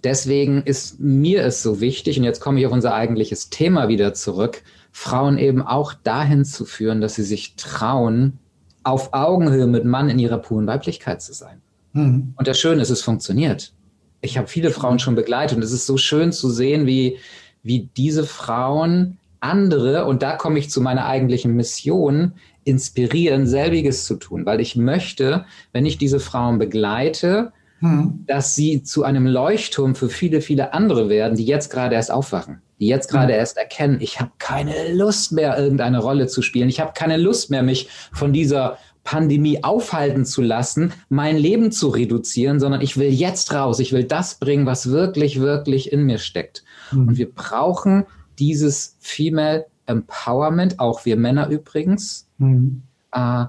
deswegen 0.04 0.64
ist 0.64 1.00
mir 1.00 1.44
es 1.44 1.62
so 1.62 1.82
wichtig, 1.82 2.18
und 2.18 2.24
jetzt 2.24 2.40
komme 2.40 2.60
ich 2.60 2.66
auf 2.66 2.72
unser 2.72 2.94
eigentliches 2.94 3.50
Thema 3.50 3.88
wieder 3.88 4.14
zurück, 4.14 4.64
Frauen 4.92 5.38
eben 5.38 5.62
auch 5.62 5.94
dahin 5.94 6.46
zu 6.46 6.66
führen, 6.66 7.02
dass 7.02 7.16
sie 7.16 7.24
sich 7.24 7.56
trauen, 7.56 8.40
auf 8.84 9.14
Augenhöhe 9.14 9.68
mit 9.68 9.86
Mann 9.86 10.10
in 10.10 10.20
ihrer 10.20 10.40
puren 10.40 10.68
Weiblichkeit 10.68 11.22
zu 11.22 11.34
sein. 11.34 11.62
Mhm. 11.94 12.34
Und 12.36 12.48
das 12.48 12.60
Schöne 12.60 12.82
ist, 12.82 12.90
es 12.90 13.02
funktioniert. 13.02 13.74
Ich 14.22 14.38
habe 14.38 14.48
viele 14.48 14.72
Frauen 14.72 15.00
schon 15.00 15.16
begleitet 15.16 15.58
und 15.58 15.64
es 15.64 15.72
ist 15.72 15.86
so 15.86 15.98
schön 15.98 16.32
zu 16.32 16.50
sehen, 16.50 16.86
wie, 16.86 17.18
wie 17.64 17.90
diese 17.98 18.26
Frauen 18.26 19.18
andere, 19.40 20.06
und 20.06 20.22
da 20.22 20.36
komme 20.36 20.60
ich 20.60 20.70
zu 20.70 20.82
meiner 20.82 21.06
eigentlichen 21.06 21.56
Mission, 21.56 22.34
inspirieren, 22.64 23.48
selbiges 23.48 24.06
zu 24.06 24.16
tun, 24.16 24.46
weil 24.46 24.62
ich 24.62 24.76
möchte, 24.76 25.46
wenn 25.74 25.86
ich 25.86 25.98
diese 25.98 26.20
Frauen 26.20 26.60
begleite, 26.60 27.52
hm. 27.80 28.24
dass 28.28 28.54
sie 28.54 28.84
zu 28.84 29.04
einem 29.04 29.26
Leuchtturm 29.26 29.96
für 29.96 30.10
viele, 30.10 30.42
viele 30.42 30.74
andere 30.74 31.10
werden, 31.10 31.36
die 31.36 31.46
jetzt 31.46 31.72
gerade 31.72 31.96
erst 31.96 32.12
aufwachen, 32.12 32.62
die 32.80 32.86
jetzt 32.86 33.10
gerade 33.10 33.34
hm. 33.34 33.40
erst 33.40 33.58
erkennen, 33.58 33.98
ich 34.00 34.20
habe 34.20 34.32
keine 34.38 34.94
Lust 34.94 35.32
mehr, 35.32 35.58
irgendeine 35.58 35.98
Rolle 35.98 36.28
zu 36.28 36.44
spielen, 36.44 36.70
ich 36.70 36.80
habe 36.80 36.92
keine 36.94 37.18
Lust 37.18 37.50
mehr, 37.50 37.64
mich 37.64 37.90
von 38.14 38.34
dieser 38.34 38.78
Pandemie 39.04 39.64
aufhalten 39.64 40.26
zu 40.26 40.42
lassen, 40.42 40.94
mein 41.10 41.38
Leben 41.38 41.72
zu 41.72 41.90
reduzieren, 41.90 42.60
sondern 42.60 42.82
ich 42.82 42.98
will 42.98 43.10
jetzt 43.10 43.54
raus, 43.54 43.80
ich 43.80 43.94
will 43.94 44.04
das 44.04 44.36
bringen, 44.36 44.66
was 44.66 44.90
wirklich, 44.92 45.40
wirklich 45.40 45.92
in 45.92 46.04
mir 46.04 46.20
steckt. 46.20 46.64
Hm. 46.90 47.08
Und 47.08 47.18
wir 47.18 47.32
brauchen 47.32 48.06
dieses 48.38 48.96
Female 49.00 49.66
Empowerment, 49.86 50.80
auch 50.80 51.06
wir 51.06 51.18
Männer 51.18 51.50
übrigens, 51.50 52.28
mhm. 52.38 52.84
äh, 53.12 53.46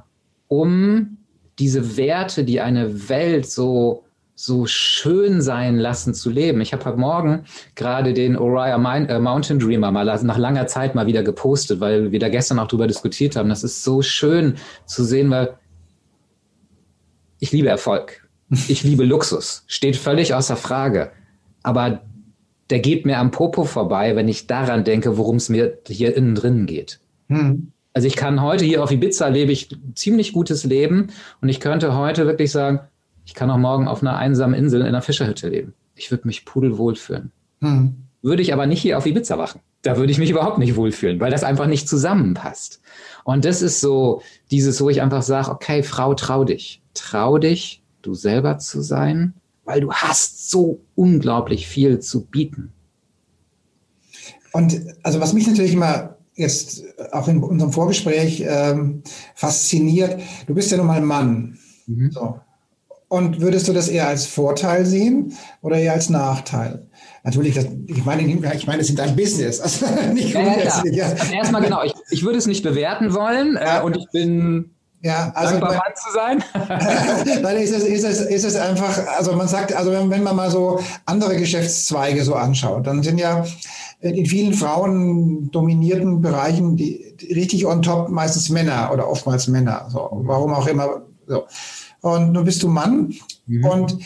um 0.48 1.18
diese 1.58 1.96
Werte, 1.96 2.44
die 2.44 2.60
eine 2.60 3.08
Welt 3.08 3.46
so 3.46 4.04
so 4.34 4.66
schön 4.66 5.40
sein 5.40 5.78
lassen 5.78 6.14
zu 6.14 6.30
leben. 6.30 6.60
Ich 6.60 6.72
habe 6.72 6.84
heute 6.84 6.98
Morgen 6.98 7.44
gerade 7.74 8.12
den 8.14 8.36
Oriah 8.36 8.76
äh, 8.76 9.18
Mountain 9.18 9.58
Dreamer 9.58 9.90
mal 9.90 10.04
nach 10.04 10.38
langer 10.38 10.66
Zeit 10.66 10.94
mal 10.94 11.06
wieder 11.06 11.22
gepostet, 11.22 11.80
weil 11.80 12.12
wir 12.12 12.18
da 12.18 12.28
gestern 12.28 12.58
auch 12.58 12.68
drüber 12.68 12.86
diskutiert 12.86 13.36
haben. 13.36 13.48
Das 13.48 13.62
ist 13.62 13.84
so 13.84 14.02
schön 14.02 14.56
zu 14.86 15.04
sehen, 15.04 15.30
weil 15.30 15.54
ich 17.38 17.52
liebe 17.52 17.68
Erfolg. 17.68 18.28
Ich 18.68 18.82
liebe 18.84 19.04
Luxus. 19.04 19.64
Steht 19.66 19.96
völlig 19.96 20.34
außer 20.34 20.56
Frage. 20.56 21.12
Aber 21.62 22.02
der 22.70 22.80
geht 22.80 23.04
mir 23.04 23.18
am 23.18 23.30
Popo 23.30 23.64
vorbei, 23.64 24.16
wenn 24.16 24.28
ich 24.28 24.46
daran 24.46 24.84
denke, 24.84 25.18
worum 25.18 25.36
es 25.36 25.48
mir 25.48 25.78
hier 25.86 26.16
innen 26.16 26.34
drin 26.34 26.66
geht. 26.66 27.00
Hm. 27.28 27.72
Also 27.92 28.08
ich 28.08 28.16
kann 28.16 28.40
heute 28.40 28.64
hier 28.64 28.82
auf 28.82 28.90
Ibiza 28.90 29.28
lebe 29.28 29.52
ich 29.52 29.68
ziemlich 29.94 30.32
gutes 30.32 30.64
Leben 30.64 31.08
und 31.42 31.50
ich 31.50 31.60
könnte 31.60 31.94
heute 31.94 32.26
wirklich 32.26 32.50
sagen, 32.50 32.80
ich 33.24 33.34
kann 33.34 33.50
auch 33.50 33.58
morgen 33.58 33.88
auf 33.88 34.02
einer 34.02 34.16
einsamen 34.16 34.58
Insel 34.58 34.80
in 34.80 34.88
einer 34.88 35.02
Fischerhütte 35.02 35.48
leben. 35.48 35.74
Ich 35.94 36.10
würde 36.10 36.26
mich 36.26 36.44
pudelwohl 36.44 36.96
fühlen. 36.96 37.32
Hm. 37.60 37.96
Würde 38.22 38.42
ich 38.42 38.52
aber 38.52 38.66
nicht 38.66 38.80
hier 38.80 38.98
auf 38.98 39.06
Ibiza 39.06 39.38
wachen. 39.38 39.60
Da 39.82 39.96
würde 39.96 40.12
ich 40.12 40.18
mich 40.18 40.30
überhaupt 40.30 40.58
nicht 40.58 40.76
wohlfühlen, 40.76 41.18
weil 41.18 41.32
das 41.32 41.42
einfach 41.42 41.66
nicht 41.66 41.88
zusammenpasst. 41.88 42.80
Und 43.24 43.44
das 43.44 43.62
ist 43.62 43.80
so 43.80 44.22
dieses, 44.50 44.80
wo 44.80 44.90
ich 44.90 45.02
einfach 45.02 45.22
sage, 45.22 45.50
okay, 45.50 45.82
Frau, 45.82 46.14
trau 46.14 46.44
dich. 46.44 46.82
Trau 46.94 47.38
dich, 47.38 47.82
du 48.00 48.14
selber 48.14 48.58
zu 48.58 48.80
sein 48.80 49.34
weil 49.64 49.80
du 49.80 49.92
hast 49.92 50.50
so 50.50 50.80
unglaublich 50.94 51.66
viel 51.66 52.00
zu 52.00 52.26
bieten. 52.26 52.72
Und 54.52 54.82
also 55.02 55.20
was 55.20 55.32
mich 55.32 55.46
natürlich 55.46 55.72
immer 55.72 56.16
jetzt 56.34 56.82
auch 57.12 57.28
in 57.28 57.42
unserem 57.42 57.72
Vorgespräch 57.72 58.44
ähm, 58.46 59.02
fasziniert, 59.34 60.20
du 60.46 60.54
bist 60.54 60.70
ja 60.70 60.76
nun 60.76 60.86
mal 60.86 61.00
Mann. 61.00 61.58
Mhm. 61.86 62.10
So. 62.10 62.40
Und 63.12 63.42
würdest 63.42 63.68
du 63.68 63.74
das 63.74 63.88
eher 63.88 64.08
als 64.08 64.24
Vorteil 64.24 64.86
sehen 64.86 65.34
oder 65.60 65.76
eher 65.76 65.92
als 65.92 66.08
Nachteil? 66.08 66.86
Natürlich, 67.24 67.54
das, 67.54 67.66
ich 67.86 68.06
meine, 68.06 68.22
ich 68.22 68.66
meine, 68.66 68.80
es 68.80 68.86
sind 68.86 68.98
dein 68.98 69.14
Business. 69.14 69.60
Also 69.60 69.84
nicht 70.14 70.32
ja, 70.32 70.40
ja, 70.40 70.82
ja. 70.90 71.04
Also 71.10 71.34
erstmal 71.34 71.60
genau, 71.60 71.82
ich, 71.84 71.92
ich 72.08 72.24
würde 72.24 72.38
es 72.38 72.46
nicht 72.46 72.62
bewerten 72.62 73.12
wollen 73.12 73.58
äh, 73.60 73.82
und 73.82 73.98
ich 73.98 74.06
bin 74.12 74.70
ja, 75.02 75.30
also 75.34 75.58
dankbar 75.58 75.72
Mann 75.72 75.92
zu 75.94 76.10
sein. 76.14 76.44
Dann 77.42 77.56
ist 77.58 77.74
es, 77.74 77.84
ist, 77.84 78.04
es, 78.04 78.22
ist 78.22 78.44
es 78.44 78.56
einfach, 78.56 79.06
also 79.18 79.34
man 79.34 79.46
sagt, 79.46 79.76
also 79.76 79.92
wenn, 79.92 80.08
wenn 80.08 80.22
man 80.22 80.34
mal 80.34 80.50
so 80.50 80.80
andere 81.04 81.36
Geschäftszweige 81.36 82.24
so 82.24 82.34
anschaut, 82.34 82.86
dann 82.86 83.02
sind 83.02 83.18
ja 83.18 83.44
in 84.00 84.24
vielen 84.24 84.54
Frauen 84.54 85.50
dominierten 85.50 86.22
Bereichen 86.22 86.76
die, 86.76 87.14
die 87.20 87.34
richtig 87.34 87.66
on 87.66 87.82
top 87.82 88.08
meistens 88.08 88.48
Männer 88.48 88.90
oder 88.90 89.06
oftmals 89.06 89.48
Männer. 89.48 89.86
So, 89.90 90.08
warum 90.24 90.54
auch 90.54 90.66
immer. 90.66 91.02
So. 91.26 91.44
Und 92.02 92.32
nun 92.32 92.44
bist 92.44 92.62
du 92.62 92.68
Mann 92.68 93.14
mhm. 93.46 93.64
und 93.64 93.98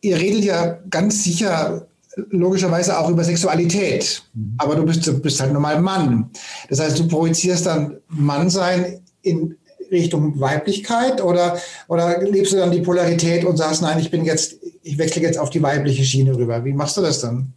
ihr 0.00 0.16
redet 0.16 0.44
ja 0.44 0.78
ganz 0.88 1.24
sicher 1.24 1.86
logischerweise 2.30 2.98
auch 2.98 3.10
über 3.10 3.24
Sexualität. 3.24 4.22
Mhm. 4.34 4.54
Aber 4.58 4.76
du 4.76 4.84
bist, 4.84 5.06
du 5.06 5.18
bist 5.20 5.40
halt 5.40 5.52
normal 5.52 5.80
Mann. 5.80 6.30
Das 6.68 6.80
heißt, 6.80 6.98
du 6.98 7.08
projizierst 7.08 7.66
dann 7.66 7.96
Mannsein 8.08 9.00
in 9.22 9.56
Richtung 9.90 10.38
Weiblichkeit 10.38 11.20
oder, 11.22 11.58
oder 11.88 12.22
lebst 12.22 12.52
du 12.52 12.56
dann 12.56 12.70
die 12.70 12.80
Polarität 12.80 13.44
und 13.44 13.56
sagst, 13.56 13.82
nein, 13.82 13.98
ich 13.98 14.10
bin 14.10 14.24
jetzt, 14.24 14.56
ich 14.82 14.98
wechsle 14.98 15.22
jetzt 15.22 15.38
auf 15.38 15.50
die 15.50 15.62
weibliche 15.62 16.04
Schiene 16.04 16.36
rüber? 16.36 16.64
Wie 16.64 16.72
machst 16.72 16.96
du 16.96 17.00
das 17.00 17.20
dann? 17.20 17.52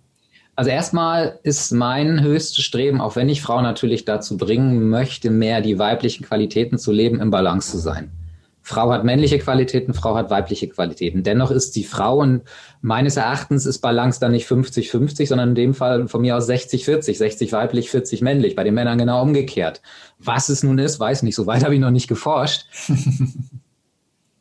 Also 0.55 0.69
erstmal 0.69 1.39
ist 1.43 1.71
mein 1.71 2.21
höchstes 2.21 2.63
Streben, 2.63 3.01
auch 3.01 3.15
wenn 3.15 3.29
ich 3.29 3.41
Frauen 3.41 3.63
natürlich 3.63 4.05
dazu 4.05 4.37
bringen 4.37 4.89
möchte, 4.89 5.31
mehr 5.31 5.61
die 5.61 5.79
weiblichen 5.79 6.25
Qualitäten 6.25 6.77
zu 6.77 6.91
leben, 6.91 7.19
im 7.19 7.31
Balance 7.31 7.71
zu 7.71 7.79
sein. 7.79 8.11
Frau 8.65 8.91
hat 8.91 9.03
männliche 9.03 9.39
Qualitäten, 9.39 9.93
Frau 9.93 10.15
hat 10.15 10.29
weibliche 10.29 10.69
Qualitäten. 10.69 11.21
Dennoch 11.21 11.51
ist 11.51 11.75
die 11.75 11.83
Frau 11.83 12.19
und 12.19 12.43
meines 12.81 13.17
Erachtens 13.17 13.65
ist 13.65 13.79
Balance 13.79 14.21
dann 14.21 14.31
nicht 14.31 14.47
50-50, 14.47 15.27
sondern 15.27 15.49
in 15.49 15.55
dem 15.55 15.73
Fall 15.73 16.07
von 16.07 16.21
mir 16.21 16.37
aus 16.37 16.49
60-40, 16.49 17.17
60 17.17 17.51
weiblich, 17.51 17.91
40 17.91 18.21
männlich. 18.21 18.55
Bei 18.55 18.63
den 18.63 18.73
Männern 18.73 18.97
genau 18.97 19.21
umgekehrt. 19.21 19.81
Was 20.17 20.47
es 20.47 20.63
nun 20.63 20.79
ist, 20.79 20.97
weiß 20.97 21.23
nicht. 21.23 21.35
So 21.35 21.45
weit 21.45 21.65
habe 21.65 21.75
ich 21.75 21.81
noch 21.81 21.91
nicht 21.91 22.07
geforscht. 22.07 22.65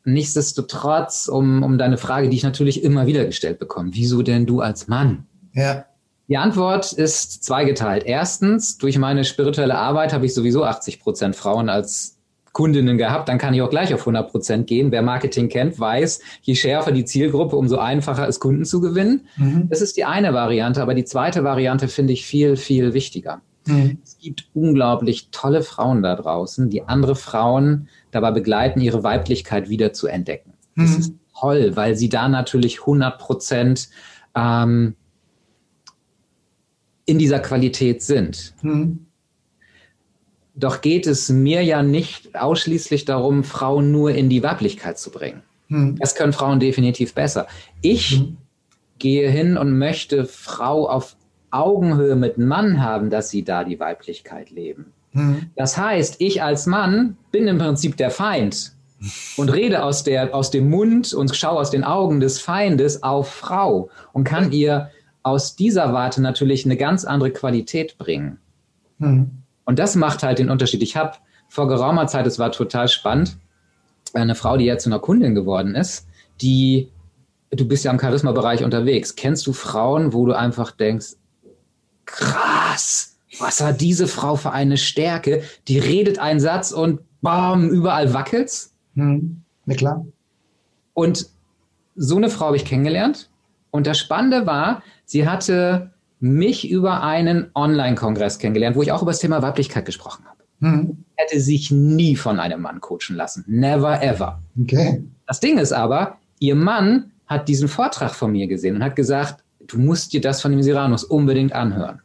Nichtsdestotrotz, 0.05 1.27
um, 1.27 1.61
um 1.61 1.77
deine 1.77 1.97
Frage, 1.97 2.29
die 2.29 2.37
ich 2.37 2.43
natürlich 2.43 2.81
immer 2.81 3.07
wieder 3.07 3.25
gestellt 3.25 3.59
bekomme, 3.59 3.89
wieso 3.93 4.21
denn 4.21 4.45
du 4.45 4.61
als 4.61 4.87
Mann? 4.87 5.25
Ja. 5.53 5.85
Die 6.29 6.37
Antwort 6.37 6.93
ist 6.93 7.43
zweigeteilt. 7.43 8.05
Erstens, 8.05 8.77
durch 8.77 8.97
meine 8.97 9.25
spirituelle 9.25 9.77
Arbeit 9.77 10.13
habe 10.13 10.25
ich 10.25 10.33
sowieso 10.33 10.63
80 10.63 11.01
Prozent 11.01 11.35
Frauen 11.35 11.67
als 11.67 12.17
Kundinnen 12.53 12.99
gehabt, 12.99 13.27
dann 13.29 13.39
kann 13.39 13.53
ich 13.55 13.61
auch 13.61 13.69
gleich 13.69 13.93
auf 13.93 14.01
100 14.01 14.31
Prozent 14.31 14.67
gehen. 14.67 14.91
Wer 14.91 15.01
Marketing 15.01 15.49
kennt, 15.49 15.79
weiß, 15.79 16.21
je 16.43 16.55
schärfer 16.55 16.91
die 16.91 17.03
Zielgruppe, 17.03 17.55
umso 17.55 17.77
einfacher 17.77 18.27
ist 18.27 18.39
Kunden 18.39 18.63
zu 18.63 18.79
gewinnen. 18.79 19.27
Mhm. 19.37 19.67
Das 19.69 19.81
ist 19.81 19.97
die 19.97 20.05
eine 20.05 20.33
Variante, 20.33 20.81
aber 20.81 20.93
die 20.93 21.03
zweite 21.03 21.43
Variante 21.43 21.87
finde 21.87 22.13
ich 22.13 22.25
viel, 22.25 22.55
viel 22.55 22.93
wichtiger. 22.93 23.41
Mhm. 23.65 23.97
Es 24.03 24.19
gibt 24.19 24.45
unglaublich 24.53 25.29
tolle 25.31 25.63
Frauen 25.63 26.03
da 26.03 26.15
draußen, 26.15 26.69
die 26.69 26.83
andere 26.83 27.15
Frauen 27.15 27.89
dabei 28.11 28.31
begleiten, 28.31 28.81
ihre 28.81 29.03
Weiblichkeit 29.03 29.69
wieder 29.69 29.91
zu 29.91 30.07
entdecken. 30.07 30.53
Das 30.75 30.91
mhm. 30.91 30.99
ist 30.99 31.13
toll, 31.37 31.71
weil 31.75 31.95
sie 31.95 32.09
da 32.09 32.29
natürlich 32.29 32.81
100 32.81 33.17
Prozent 33.17 33.89
ähm, 34.35 34.95
in 37.05 37.17
dieser 37.17 37.39
Qualität 37.39 38.03
sind. 38.03 38.53
Mhm. 38.61 39.07
Doch 40.55 40.81
geht 40.81 41.07
es 41.07 41.29
mir 41.29 41.63
ja 41.63 41.81
nicht 41.81 42.35
ausschließlich 42.35 43.05
darum, 43.05 43.43
Frauen 43.43 43.91
nur 43.91 44.11
in 44.11 44.29
die 44.29 44.43
Weiblichkeit 44.43 44.99
zu 44.99 45.09
bringen. 45.09 45.41
Hm. 45.69 45.97
Das 45.99 46.15
können 46.15 46.33
Frauen 46.33 46.59
definitiv 46.59 47.13
besser. 47.13 47.47
Ich 47.81 48.17
hm. 48.17 48.37
gehe 48.99 49.29
hin 49.29 49.57
und 49.57 49.77
möchte 49.77 50.25
Frau 50.25 50.87
auf 50.87 51.15
Augenhöhe 51.49 52.15
mit 52.15 52.37
Mann 52.37 52.81
haben, 52.83 53.09
dass 53.09 53.29
sie 53.29 53.43
da 53.43 53.63
die 53.63 53.79
Weiblichkeit 53.79 54.51
leben. 54.51 54.93
Hm. 55.11 55.49
Das 55.55 55.77
heißt, 55.77 56.17
ich 56.19 56.43
als 56.43 56.65
Mann 56.65 57.17
bin 57.31 57.47
im 57.47 57.57
Prinzip 57.57 57.97
der 57.97 58.11
Feind 58.11 58.73
und 59.37 59.49
rede 59.49 59.83
aus, 59.83 60.03
der, 60.03 60.33
aus 60.33 60.51
dem 60.51 60.69
Mund 60.69 61.13
und 61.13 61.35
schaue 61.35 61.59
aus 61.59 61.71
den 61.71 61.83
Augen 61.83 62.19
des 62.19 62.39
Feindes 62.39 63.03
auf 63.03 63.29
Frau 63.29 63.89
und 64.13 64.23
kann 64.23 64.51
ihr 64.51 64.89
aus 65.23 65.55
dieser 65.55 65.93
Warte 65.93 66.21
natürlich 66.21 66.65
eine 66.65 66.77
ganz 66.77 67.05
andere 67.05 67.31
Qualität 67.31 67.97
bringen. 67.97 68.39
Hm. 68.99 69.42
Und 69.65 69.79
das 69.79 69.95
macht 69.95 70.23
halt 70.23 70.39
den 70.39 70.49
Unterschied. 70.49 70.81
Ich 70.81 70.95
habe 70.95 71.17
vor 71.47 71.67
geraumer 71.67 72.07
Zeit, 72.07 72.25
es 72.27 72.39
war 72.39 72.51
total 72.51 72.87
spannend, 72.87 73.37
eine 74.13 74.35
Frau, 74.35 74.57
die 74.57 74.65
jetzt 74.65 74.83
zu 74.83 74.89
einer 74.89 74.99
Kundin 74.99 75.35
geworden 75.35 75.75
ist, 75.75 76.07
die, 76.41 76.91
du 77.51 77.67
bist 77.67 77.83
ja 77.85 77.91
im 77.91 77.99
Charisma-Bereich 77.99 78.63
unterwegs. 78.63 79.15
Kennst 79.15 79.47
du 79.47 79.53
Frauen, 79.53 80.13
wo 80.13 80.25
du 80.25 80.33
einfach 80.33 80.71
denkst, 80.71 81.13
krass, 82.05 83.17
was 83.39 83.61
hat 83.61 83.81
diese 83.81 84.07
Frau 84.07 84.35
für 84.35 84.51
eine 84.51 84.77
Stärke? 84.77 85.43
Die 85.67 85.79
redet 85.79 86.19
einen 86.19 86.39
Satz 86.39 86.71
und 86.71 86.99
bam, 87.21 87.69
überall 87.69 88.13
wackelt's. 88.13 88.73
Hm, 88.95 89.41
na 89.65 89.75
klar. 89.75 90.05
Und 90.93 91.29
so 91.95 92.17
eine 92.17 92.29
Frau 92.29 92.47
habe 92.47 92.57
ich 92.57 92.65
kennengelernt. 92.65 93.29
Und 93.71 93.87
das 93.87 93.97
Spannende 93.97 94.45
war, 94.45 94.83
sie 95.05 95.27
hatte 95.27 95.92
mich 96.23 96.69
über 96.69 97.03
einen 97.03 97.51
Online-Kongress 97.53 98.39
kennengelernt, 98.39 98.77
wo 98.77 98.81
ich 98.81 98.93
auch 98.93 99.01
über 99.01 99.11
das 99.11 99.19
Thema 99.19 99.41
Weiblichkeit 99.41 99.85
gesprochen 99.85 100.23
habe. 100.25 100.43
Hm. 100.61 101.03
Hätte 101.15 101.41
sich 101.41 101.69
nie 101.69 102.15
von 102.15 102.39
einem 102.39 102.61
Mann 102.61 102.79
coachen 102.79 103.17
lassen. 103.17 103.43
Never 103.45 104.01
ever. 104.01 104.41
Okay. 104.61 105.03
Das 105.27 105.41
Ding 105.41 105.57
ist 105.57 105.73
aber, 105.73 106.17
ihr 106.39 106.55
Mann 106.55 107.11
hat 107.27 107.49
diesen 107.49 107.67
Vortrag 107.67 108.15
von 108.15 108.31
mir 108.31 108.47
gesehen 108.47 108.77
und 108.77 108.83
hat 108.85 108.95
gesagt, 108.95 109.43
du 109.67 109.77
musst 109.77 110.13
dir 110.13 110.21
das 110.21 110.41
von 110.41 110.51
dem 110.51 110.63
Siranus 110.63 111.03
unbedingt 111.03 111.51
anhören. 111.51 112.01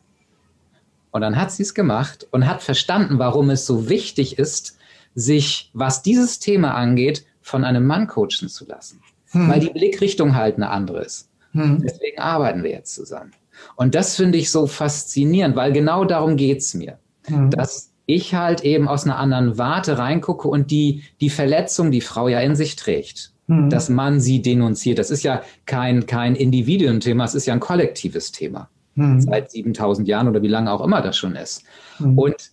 Und 1.13 1.21
dann 1.21 1.37
hat 1.37 1.53
sie 1.53 1.63
es 1.63 1.73
gemacht 1.73 2.27
und 2.33 2.49
hat 2.49 2.61
verstanden, 2.61 3.21
warum 3.21 3.51
es 3.51 3.67
so 3.67 3.89
wichtig 3.89 4.37
ist, 4.37 4.79
sich, 5.15 5.71
was 5.75 6.03
dieses 6.03 6.41
Thema 6.41 6.75
angeht, 6.75 7.25
von 7.41 7.63
einem 7.63 7.87
Mann 7.87 8.09
coachen 8.09 8.49
zu 8.49 8.67
lassen. 8.67 9.01
Hm. 9.31 9.49
Weil 9.49 9.61
die 9.61 9.71
Blickrichtung 9.71 10.35
halt 10.35 10.57
eine 10.57 10.71
andere 10.71 11.05
ist. 11.05 11.31
Hm. 11.53 11.81
Deswegen 11.83 12.19
arbeiten 12.19 12.65
wir 12.65 12.71
jetzt 12.71 12.97
zusammen. 12.97 13.31
Und 13.77 13.95
das 13.95 14.17
finde 14.17 14.39
ich 14.39 14.51
so 14.51 14.67
faszinierend, 14.67 15.57
weil 15.57 15.73
genau 15.73 16.05
darum 16.05 16.37
geht 16.37 16.59
es 16.59 16.75
mir. 16.75 16.99
Hm. 17.27 17.51
Dass 17.51 17.93
ich 18.07 18.35
halt 18.35 18.65
eben 18.65 18.89
aus 18.89 19.05
einer 19.05 19.19
anderen 19.19 19.59
Warte 19.59 19.99
reingucke 19.99 20.49
und 20.49 20.71
die, 20.71 21.03
die 21.21 21.31
Verletzung, 21.31 21.91
die 21.91 22.01
Frau 22.01 22.29
ja 22.29 22.41
in 22.41 22.57
sich 22.57 22.77
trägt, 22.77 23.33
hm. 23.47 23.71
dass 23.71 23.89
man 23.89 24.21
sie 24.21 24.41
denunziert. 24.41 24.99
Das 24.99 25.11
ist 25.11 25.23
ja 25.23 25.43
kein, 25.67 26.07
kein 26.07 26.35
Individuenthema, 26.35 27.25
es 27.25 27.35
ist 27.35 27.47
ja 27.47 27.55
ein 27.55 27.61
kollektives 27.61 28.33
Thema. 28.33 28.71
Hm. 28.95 29.21
Seit 29.21 29.51
7000 29.51 30.09
Jahren 30.09 30.29
oder 30.29 30.43
wie 30.43 30.49
lange 30.49 30.73
auch 30.73 30.81
immer 30.81 31.03
das 31.03 31.17
schon 31.17 31.37
ist. 31.37 31.65
Hm. 31.99 32.19
Und 32.19 32.51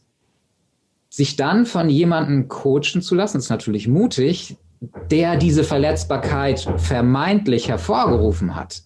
sich 1.10 1.38
dann 1.38 1.66
von 1.66 1.90
jemandem 1.90 2.50
coachen 2.50 3.02
zu 3.02 3.16
lassen, 3.16 3.38
ist 3.38 3.50
natürlich 3.50 3.88
mutig, 3.88 4.58
der 5.10 5.38
diese 5.38 5.64
Verletzbarkeit 5.64 6.68
vermeintlich 6.78 7.70
hervorgerufen 7.70 8.56
hat, 8.56 8.84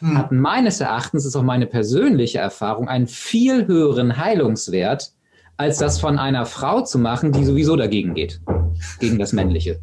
hm. 0.00 0.18
hat 0.18 0.32
meines 0.32 0.80
Erachtens, 0.80 1.24
ist 1.24 1.36
auch 1.36 1.42
meine 1.42 1.66
persönliche 1.66 2.38
Erfahrung, 2.38 2.88
einen 2.88 3.06
viel 3.06 3.66
höheren 3.66 4.16
Heilungswert, 4.16 5.12
als 5.56 5.78
das 5.78 6.00
von 6.00 6.18
einer 6.18 6.46
Frau 6.46 6.82
zu 6.82 6.98
machen, 6.98 7.32
die 7.32 7.44
sowieso 7.44 7.76
dagegen 7.76 8.14
geht, 8.14 8.40
gegen 9.00 9.18
das 9.18 9.32
Männliche. 9.32 9.80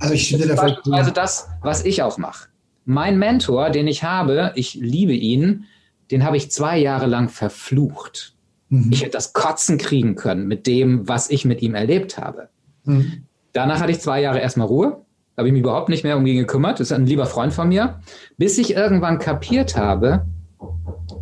Also 0.00 0.14
ich 0.14 0.26
stimme 0.26 0.46
das 0.46 0.58
Also 0.90 1.10
das, 1.10 1.48
was 1.62 1.84
ich 1.84 2.02
auch 2.02 2.18
mache. 2.18 2.48
Mein 2.84 3.18
Mentor, 3.18 3.70
den 3.70 3.86
ich 3.86 4.02
habe, 4.02 4.52
ich 4.56 4.74
liebe 4.74 5.12
ihn, 5.12 5.64
den 6.10 6.24
habe 6.24 6.36
ich 6.36 6.50
zwei 6.50 6.78
Jahre 6.78 7.06
lang 7.06 7.28
verflucht. 7.28 8.34
Mhm. 8.68 8.90
Ich 8.92 9.02
hätte 9.02 9.12
das 9.12 9.32
Kotzen 9.32 9.78
kriegen 9.78 10.16
können 10.16 10.48
mit 10.48 10.66
dem, 10.66 11.08
was 11.08 11.30
ich 11.30 11.44
mit 11.44 11.62
ihm 11.62 11.74
erlebt 11.74 12.18
habe. 12.18 12.48
Mhm. 12.84 13.26
Danach 13.52 13.80
hatte 13.80 13.92
ich 13.92 14.00
zwei 14.00 14.20
Jahre 14.20 14.40
erstmal 14.40 14.66
Ruhe. 14.66 15.04
Habe 15.40 15.48
ich 15.48 15.54
mich 15.54 15.62
überhaupt 15.62 15.88
nicht 15.88 16.04
mehr 16.04 16.18
um 16.18 16.26
ihn 16.26 16.36
gekümmert. 16.36 16.80
Das 16.80 16.90
ist 16.90 16.92
ein 16.92 17.06
lieber 17.06 17.24
Freund 17.24 17.54
von 17.54 17.70
mir. 17.70 18.00
Bis 18.36 18.58
ich 18.58 18.76
irgendwann 18.76 19.18
kapiert 19.18 19.74
habe, 19.74 20.26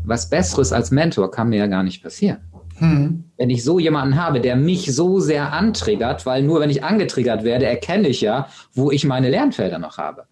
was 0.02 0.28
Besseres 0.28 0.72
als 0.72 0.90
Mentor 0.90 1.30
kann 1.30 1.50
mir 1.50 1.58
ja 1.58 1.66
gar 1.68 1.84
nicht 1.84 2.02
passieren. 2.02 2.38
Mhm. 2.80 3.22
Wenn 3.36 3.48
ich 3.48 3.62
so 3.62 3.78
jemanden 3.78 4.20
habe, 4.20 4.40
der 4.40 4.56
mich 4.56 4.92
so 4.92 5.20
sehr 5.20 5.52
antriggert, 5.52 6.26
weil 6.26 6.42
nur 6.42 6.58
wenn 6.58 6.68
ich 6.68 6.82
angetriggert 6.82 7.44
werde, 7.44 7.66
erkenne 7.66 8.08
ich 8.08 8.20
ja, 8.20 8.48
wo 8.72 8.90
ich 8.90 9.04
meine 9.04 9.30
Lernfelder 9.30 9.78
noch 9.78 9.98
habe. 9.98 10.24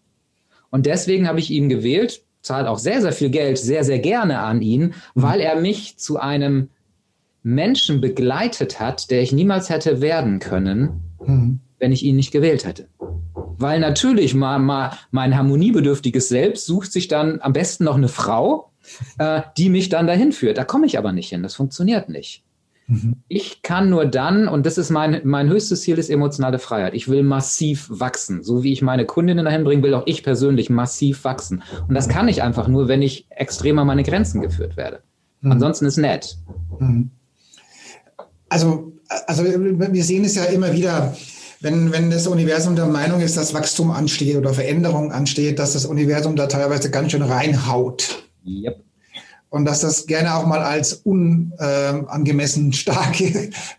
Und 0.70 0.87
deswegen 0.87 1.29
habe 1.29 1.38
ich 1.38 1.53
ihn 1.53 1.68
gewählt, 1.68 2.25
zahlt 2.42 2.66
auch 2.66 2.81
sehr, 2.81 3.01
sehr 3.01 3.12
viel 3.12 3.31
Geld, 3.31 3.57
sehr, 3.57 3.85
sehr 3.85 4.01
gerne 4.01 4.40
an 4.40 4.62
ihn, 4.62 4.83
mhm. 4.83 4.92
weil 5.14 5.38
er 5.38 5.61
mich 5.61 5.96
zu 5.96 6.18
einem 6.18 6.70
Menschen 7.44 8.01
begleitet 8.01 8.81
hat, 8.81 9.12
der 9.12 9.22
ich 9.22 9.31
niemals 9.31 9.70
hätte 9.70 10.01
werden 10.01 10.40
können, 10.40 11.03
mhm. 11.25 11.61
Wenn 11.79 11.93
ich 11.93 12.03
ihn 12.03 12.17
nicht 12.17 12.31
gewählt 12.31 12.65
hätte. 12.65 12.89
Weil 13.59 13.81
natürlich 13.81 14.35
mal, 14.35 14.59
mal 14.59 14.93
mein 15.11 15.37
harmoniebedürftiges 15.37 16.29
Selbst 16.29 16.67
sucht 16.67 16.93
sich 16.93 17.09
dann 17.09 17.41
am 17.41 17.53
besten 17.53 17.85
noch 17.85 17.97
eine 17.97 18.09
Frau, 18.09 18.73
äh, 19.19 19.43
die 19.57 19.71
mich 19.71 19.89
dann 19.89 20.07
dahin 20.07 20.33
führt. 20.33 20.59
Da 20.59 20.65
komme 20.65 20.87
ich 20.87 20.99
aber 20.99 21.12
nicht 21.12 21.31
hin. 21.31 21.43
Das 21.43 21.55
funktioniert 21.55 22.09
nicht. 22.09 22.45
Mhm. 22.87 23.17
Ich 23.29 23.62
kann 23.62 23.91
nur 23.91 24.07
dann, 24.07 24.47
und 24.47 24.65
das 24.65 24.79
ist 24.79 24.91
mein, 24.91 25.21
mein 25.25 25.49
höchstes 25.49 25.83
Ziel, 25.83 25.99
ist 25.99 26.11
emotionale 26.11 26.59
Freiheit. 26.59 26.95
Ich 26.95 27.09
will 27.09 27.23
massiv 27.23 27.89
wachsen. 27.91 28.43
So 28.43 28.62
wie 28.62 28.73
ich 28.73 28.83
meine 28.83 29.07
Kundinnen 29.07 29.45
dahin 29.45 29.65
bringen 29.65 29.83
will, 29.83 29.95
auch 29.95 30.07
ich 30.07 30.23
persönlich 30.23 30.71
massiv 30.71 31.25
wachsen. 31.25 31.62
Und 31.89 31.95
das 31.95 32.09
kann 32.09 32.29
ich 32.29 32.43
einfach 32.43 32.69
nur, 32.69 32.89
wenn 32.89 33.03
ich 33.03 33.27
extrem 33.31 33.79
an 33.79 33.87
meine 33.87 34.05
Grenzen 34.05 34.41
geführt 34.41 34.77
werde. 34.77 35.01
Mhm. 35.41 35.53
Ansonsten 35.53 35.87
ist 35.87 35.97
nett. 35.97 36.39
Mhm. 36.79 37.11
Also, 38.49 38.93
also 39.27 39.45
wir 39.45 40.05
sehen 40.05 40.25
es 40.25 40.37
ja 40.37 40.45
immer 40.45 40.73
wieder, 40.73 41.17
wenn, 41.61 41.92
wenn 41.92 42.11
das 42.11 42.27
Universum 42.27 42.77
der 42.77 42.87
Meinung 42.87 43.21
ist, 43.21 43.37
dass 43.37 43.55
Wachstum 43.55 43.90
ansteht 43.90 44.37
oder 44.37 44.53
Veränderung 44.53 45.12
ansteht, 45.12 45.59
dass 45.59 45.73
das 45.73 45.87
Universum 45.87 46.37
da 46.37 46.47
teilweise 46.47 46.90
ganz 46.90 47.12
schön 47.12 47.23
reinhaut. 47.23 48.25
Yep 48.47 48.87
und 49.57 49.64
dass 49.64 49.81
das 49.81 50.07
gerne 50.07 50.35
auch 50.35 50.47
mal 50.47 50.62
als 50.62 50.92
unangemessen 50.92 52.71
äh, 52.71 52.73
stark 52.75 53.16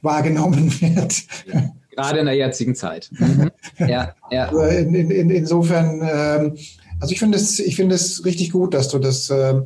wahrgenommen 0.02 0.72
wird. 0.82 1.24
Ja, 1.52 1.72
gerade 1.92 2.20
in 2.20 2.26
der 2.26 2.36
jetzigen 2.36 2.76
Zeit. 2.76 3.10
Mhm. 3.12 3.52
Ja, 3.80 4.16
ja. 4.32 4.48
Also 4.52 4.62
in, 4.64 4.94
in, 4.94 5.30
insofern, 5.30 6.02
äh, 6.02 6.52
also 7.00 7.12
ich 7.12 7.20
finde 7.20 7.38
es, 7.38 7.60
ich 7.60 7.76
finde 7.76 7.96
es 7.96 8.26
richtig 8.26 8.52
gut, 8.52 8.74
dass 8.74 8.88
du 8.90 9.00
das, 9.00 9.30
äh, 9.30 9.62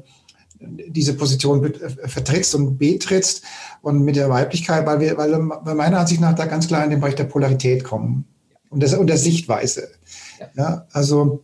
diese 0.62 1.14
Position 1.14 1.74
vertrittst 2.06 2.56
und 2.56 2.78
betrittst 2.78 3.44
und 3.82 4.04
mit 4.04 4.16
der 4.16 4.30
Weiblichkeit, 4.30 4.86
weil 4.86 5.00
wir, 5.00 5.18
weil 5.18 5.32
wir 5.32 5.76
meiner 5.76 6.00
Ansicht 6.00 6.22
nach 6.22 6.36
da 6.36 6.46
ganz 6.46 6.68
klar 6.68 6.84
in 6.84 6.92
den 6.92 7.00
Bereich 7.00 7.16
der 7.16 7.24
Polarität 7.26 7.84
kommen 7.84 8.26
und, 8.70 8.82
das, 8.84 8.94
und 8.94 9.08
der 9.08 9.18
Sichtweise. 9.18 9.90
Ja, 10.40 10.48
ja 10.56 10.88
also 10.92 11.44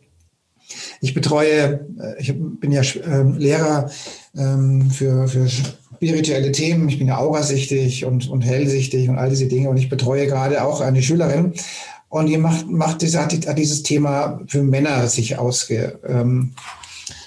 ich 1.02 1.14
betreue, 1.14 1.88
äh, 2.00 2.20
ich 2.20 2.34
bin 2.38 2.72
ja 2.72 2.82
ähm, 3.06 3.38
Lehrer 3.38 3.90
ähm, 4.36 4.90
für, 4.92 5.28
für 5.28 5.48
spirituelle 5.48 6.52
Themen. 6.52 6.90
Ich 6.90 7.00
bin 7.00 7.08
ja 7.08 7.18
aurasichtig 7.18 8.06
und, 8.06 8.30
und 8.30 8.42
hellsichtig 8.42 9.10
und 9.10 9.18
all 9.18 9.30
diese 9.30 9.48
Dinge. 9.48 9.70
Und 9.70 9.78
ich 9.78 9.90
betreue 9.90 10.28
gerade 10.28 10.64
auch 10.64 10.82
eine 10.82 11.02
Schülerin. 11.02 11.54
Und 12.10 12.28
die 12.28 12.38
macht, 12.38 12.70
macht 12.70 13.02
diese, 13.02 13.20
hat 13.20 13.58
dieses 13.58 13.84
Thema 13.84 14.42
für 14.48 14.64
Männer 14.64 15.08
sich 15.08 15.38
ausge, 15.38 16.00
ähm, 16.08 16.54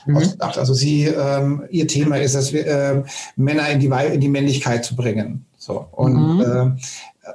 mhm. 0.07 0.17
ausgedacht. 0.17 0.59
Also 0.59 0.75
sie, 0.75 1.05
ähm, 1.05 1.65
ihr 1.71 1.87
Thema 1.87 2.17
ist 2.17 2.35
es, 2.35 2.53
äh, 2.53 3.03
Männer 3.37 3.69
in 3.71 3.81
die, 3.81 3.87
in 3.87 4.21
die 4.21 4.29
Männlichkeit 4.29 4.85
zu 4.85 4.97
bringen. 4.97 5.47
So. 5.59 5.87
Und 5.93 6.37
mhm. 6.37 6.41
äh, 6.41 6.71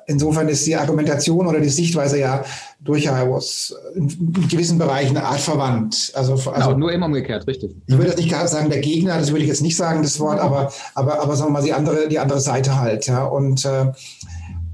insofern 0.08 0.48
ist 0.50 0.66
die 0.66 0.76
Argumentation 0.76 1.48
oder 1.48 1.60
die 1.60 1.70
Sichtweise 1.70 2.20
ja 2.20 2.44
durchaus 2.80 3.76
in 3.96 4.34
gewissen 4.50 4.78
Bereichen 4.78 5.18
eine 5.18 5.26
Art 5.26 5.40
verwandt. 5.40 6.12
Also, 6.16 6.34
also 6.34 6.52
genau, 6.52 6.74
nur 6.78 6.92
immer 6.92 7.08
umgekehrt, 7.08 7.48
richtig. 7.48 7.76
Ich 7.88 7.96
würde 7.96 8.10
jetzt 8.10 8.20
nicht 8.20 8.36
sagen 8.48 8.70
der 8.70 8.80
Gegner, 8.80 9.18
das 9.18 9.32
würde 9.32 9.44
ich 9.44 9.50
jetzt 9.50 9.62
nicht 9.62 9.76
sagen, 9.76 10.04
das 10.04 10.20
Wort, 10.20 10.40
aber, 10.40 10.72
aber, 10.94 11.22
aber 11.22 11.36
sagen 11.36 11.50
wir 11.50 11.60
mal 11.60 11.64
die 11.64 11.74
andere, 11.74 12.08
die 12.08 12.20
andere 12.20 12.40
Seite 12.40 12.80
halt. 12.80 13.08
Ja. 13.08 13.26
Und, 13.26 13.66
äh, 13.66 13.92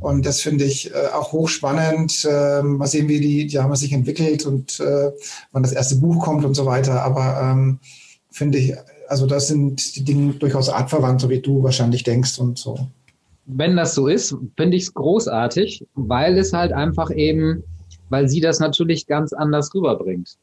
und 0.01 0.25
das 0.25 0.41
finde 0.41 0.65
ich 0.65 0.93
äh, 0.93 1.07
auch 1.13 1.31
hochspannend. 1.31 2.27
Äh, 2.29 2.61
mal 2.61 2.87
sehen, 2.87 3.07
wie 3.07 3.21
die, 3.21 3.47
die 3.47 3.59
haben 3.59 3.73
sich 3.75 3.93
entwickelt 3.93 4.45
und 4.45 4.79
äh, 4.81 5.11
wann 5.53 5.63
das 5.63 5.71
erste 5.71 5.95
Buch 5.95 6.21
kommt 6.21 6.43
und 6.43 6.55
so 6.55 6.65
weiter. 6.65 7.03
Aber 7.03 7.39
ähm, 7.41 7.79
finde 8.29 8.57
ich, 8.57 8.75
also 9.07 9.25
das 9.27 9.47
sind 9.47 9.95
die 9.95 10.03
Dinge 10.03 10.33
durchaus 10.33 10.67
artverwandt, 10.67 11.21
so 11.21 11.29
wie 11.29 11.39
du 11.39 11.63
wahrscheinlich 11.63 12.03
denkst 12.03 12.37
und 12.39 12.57
so 12.57 12.77
wenn 13.45 13.75
das 13.75 13.95
so 13.95 14.07
ist, 14.07 14.35
finde 14.57 14.77
ich 14.77 14.83
es 14.83 14.93
großartig, 14.93 15.85
weil 15.95 16.37
es 16.37 16.53
halt 16.53 16.71
einfach 16.71 17.11
eben, 17.11 17.63
weil 18.09 18.27
sie 18.29 18.39
das 18.39 18.59
natürlich 18.59 19.07
ganz 19.07 19.33
anders 19.33 19.73
rüberbringt. 19.73 20.37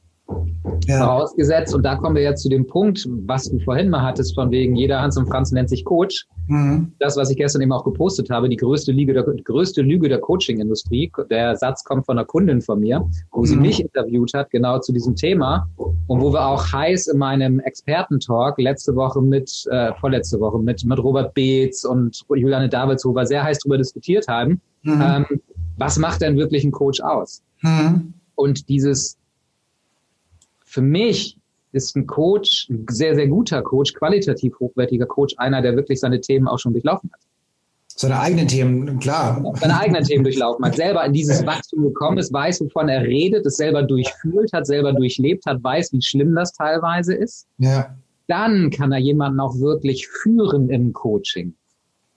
Ja. 0.87 0.99
Vorausgesetzt, 0.99 1.75
und 1.75 1.83
da 1.83 1.97
kommen 1.97 2.15
wir 2.15 2.23
jetzt 2.23 2.43
zu 2.43 2.49
dem 2.49 2.67
Punkt, 2.67 3.09
was 3.27 3.51
du 3.51 3.59
vorhin 3.61 3.89
mal 3.89 4.03
hattest, 4.03 4.35
von 4.35 4.51
wegen 4.51 4.77
jeder 4.77 5.01
Hans 5.01 5.17
und 5.17 5.27
Franz 5.27 5.53
nennt 5.53 5.69
sich 5.69 5.85
Coach. 5.85 6.27
Mhm. 6.49 6.93
Das, 6.99 7.17
was 7.17 7.31
ich 7.31 7.37
gestern 7.37 7.63
eben 7.63 7.73
auch 7.73 7.85
gepostet 7.85 8.31
habe, 8.31 8.49
die 8.49 8.57
größte 8.57 8.93
Lüge 8.93 9.13
der, 9.13 9.23
größte 9.23 9.83
Lüge 9.83 10.09
der 10.09 10.19
Coaching-Industrie. 10.19 11.11
Der 11.31 11.57
Satz 11.57 11.85
kommt 11.85 12.07
von 12.07 12.19
einer 12.19 12.27
Kundin 12.27 12.61
von 12.61 12.81
mir, 12.81 13.07
wo 13.33 13.41
mhm. 13.41 13.47
sie 13.47 13.57
mich 13.57 13.81
interviewt 13.81 14.33
hat, 14.35 14.51
genau 14.51 14.79
zu 14.79 14.93
diesem 14.93 15.15
Thema. 15.15 15.69
Und 16.07 16.21
wo 16.21 16.33
wir 16.33 16.47
auch 16.47 16.73
heiß 16.73 17.09
in 17.09 17.19
meinem 17.19 17.61
Experten-Talk 17.61 18.59
letzte 18.59 18.95
Woche 18.97 19.21
mit, 19.21 19.67
äh, 19.71 19.93
vorletzte 19.95 20.41
Woche 20.41 20.59
mit, 20.59 20.85
mit 20.85 20.99
Robert 20.99 21.35
Beetz 21.35 21.85
und 21.85 22.25
Juliane 22.29 22.69
Davidshofer 22.69 23.27
sehr 23.27 23.45
heiß 23.45 23.59
darüber 23.61 23.79
diskutiert 23.79 24.29
haben. 24.29 24.61
Mhm. 24.83 25.03
Ähm, 25.03 25.27
was 25.77 25.99
macht 25.99 26.23
denn 26.23 26.37
wirklich 26.37 26.65
ein 26.65 26.73
Coach 26.73 27.01
aus? 27.01 27.43
Mhm. 27.63 28.15
Und 28.35 28.69
dieses, 28.69 29.18
für 30.69 30.83
mich 30.83 31.39
ist 31.73 31.97
ein 31.97 32.07
Coach, 32.07 32.69
ein 32.71 32.87
sehr, 32.91 33.15
sehr 33.15 33.27
guter 33.27 33.63
Coach, 33.63 33.95
qualitativ 33.95 34.59
hochwertiger 34.61 35.07
Coach, 35.07 35.35
einer, 35.39 35.63
der 35.63 35.75
wirklich 35.77 36.01
seine 36.01 36.21
Themen 36.21 36.47
auch 36.49 36.59
schon 36.59 36.73
durchlaufen 36.73 37.11
hat. 37.13 37.21
seine 37.89 38.21
eigenen 38.21 38.47
Themen, 38.47 38.99
klar. 39.01 39.43
Seine 39.61 39.79
eigenen 39.79 40.05
Themen 40.05 40.25
durchlaufen 40.25 40.65
hat, 40.65 40.77
selber 40.77 41.05
in 41.05 41.13
dieses 41.13 41.45
Wachstum 41.45 41.83
gekommen 41.83 42.19
ist, 42.19 42.33
weiß, 42.33 42.61
wovon 42.61 42.89
er 42.89 43.03
redet, 43.03 43.45
es 43.45 43.57
selber 43.57 43.83
durchfühlt 43.83 44.53
hat, 44.53 44.67
selber 44.67 44.93
durchlebt 44.93 45.45
hat, 45.47 45.63
weiß, 45.63 45.93
wie 45.93 46.03
schlimm 46.03 46.35
das 46.35 46.53
teilweise 46.53 47.15
ist. 47.15 47.47
Ja. 47.59 47.97
Dann 48.29 48.71
kann 48.71 48.93
er 48.93 48.99
jemanden 48.99 49.41
auch 49.41 49.59
wirklich 49.59 50.07
führen 50.07 50.69
im 50.71 50.93
Coaching. 50.93 51.55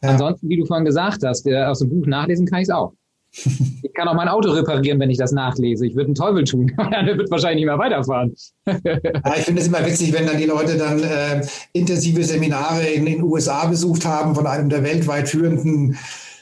Ja. 0.04 0.10
Ansonsten, 0.10 0.50
wie 0.50 0.58
du 0.58 0.66
vorhin 0.66 0.86
gesagt 0.86 1.24
hast, 1.24 1.48
aus 1.48 1.80
dem 1.80 1.90
Buch 1.90 2.06
nachlesen 2.06 2.46
kann 2.46 2.60
ich 2.60 2.68
es 2.68 2.74
auch. 2.74 2.94
Ich 3.84 3.94
kann 3.94 4.08
auch 4.08 4.14
mein 4.14 4.28
Auto 4.28 4.52
reparieren, 4.52 5.00
wenn 5.00 5.10
ich 5.10 5.18
das 5.18 5.32
nachlese. 5.32 5.86
Ich 5.86 5.96
würde 5.96 6.08
einen 6.08 6.16
Teufel 6.16 6.44
tun. 6.44 6.72
Der 7.06 7.18
wird 7.18 7.30
wahrscheinlich 7.30 7.58
nicht 7.58 7.66
mehr 7.66 7.78
weiterfahren. 7.78 8.34
Ja, 8.66 9.36
ich 9.38 9.44
finde 9.44 9.62
es 9.62 9.68
immer 9.68 9.86
witzig, 9.86 10.14
wenn 10.14 10.26
dann 10.26 10.38
die 10.38 10.46
Leute 10.46 10.78
dann 10.78 11.04
äh, 11.04 11.46
intensive 11.74 12.24
Seminare 12.24 12.84
in 12.84 13.06
den 13.06 13.22
USA 13.22 13.66
besucht 13.66 14.06
haben 14.06 14.36
von 14.36 14.48
einem 14.48 14.70
der 14.70 14.84
weltweit 14.84 15.28
führenden 15.28 15.98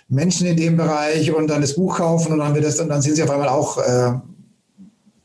Menschen 0.09 0.47
in 0.47 0.57
dem 0.57 0.77
Bereich 0.77 1.31
und 1.33 1.47
dann 1.47 1.61
das 1.61 1.75
Buch 1.75 1.97
kaufen 1.97 2.33
und 2.33 2.39
dann 2.39 2.53
wird 2.53 2.65
das 2.65 2.79
und 2.79 2.89
dann 2.89 3.01
sind 3.01 3.15
sie 3.15 3.23
auf 3.23 3.29
einmal 3.29 3.49
auch 3.49 3.77
äh, 3.77 4.13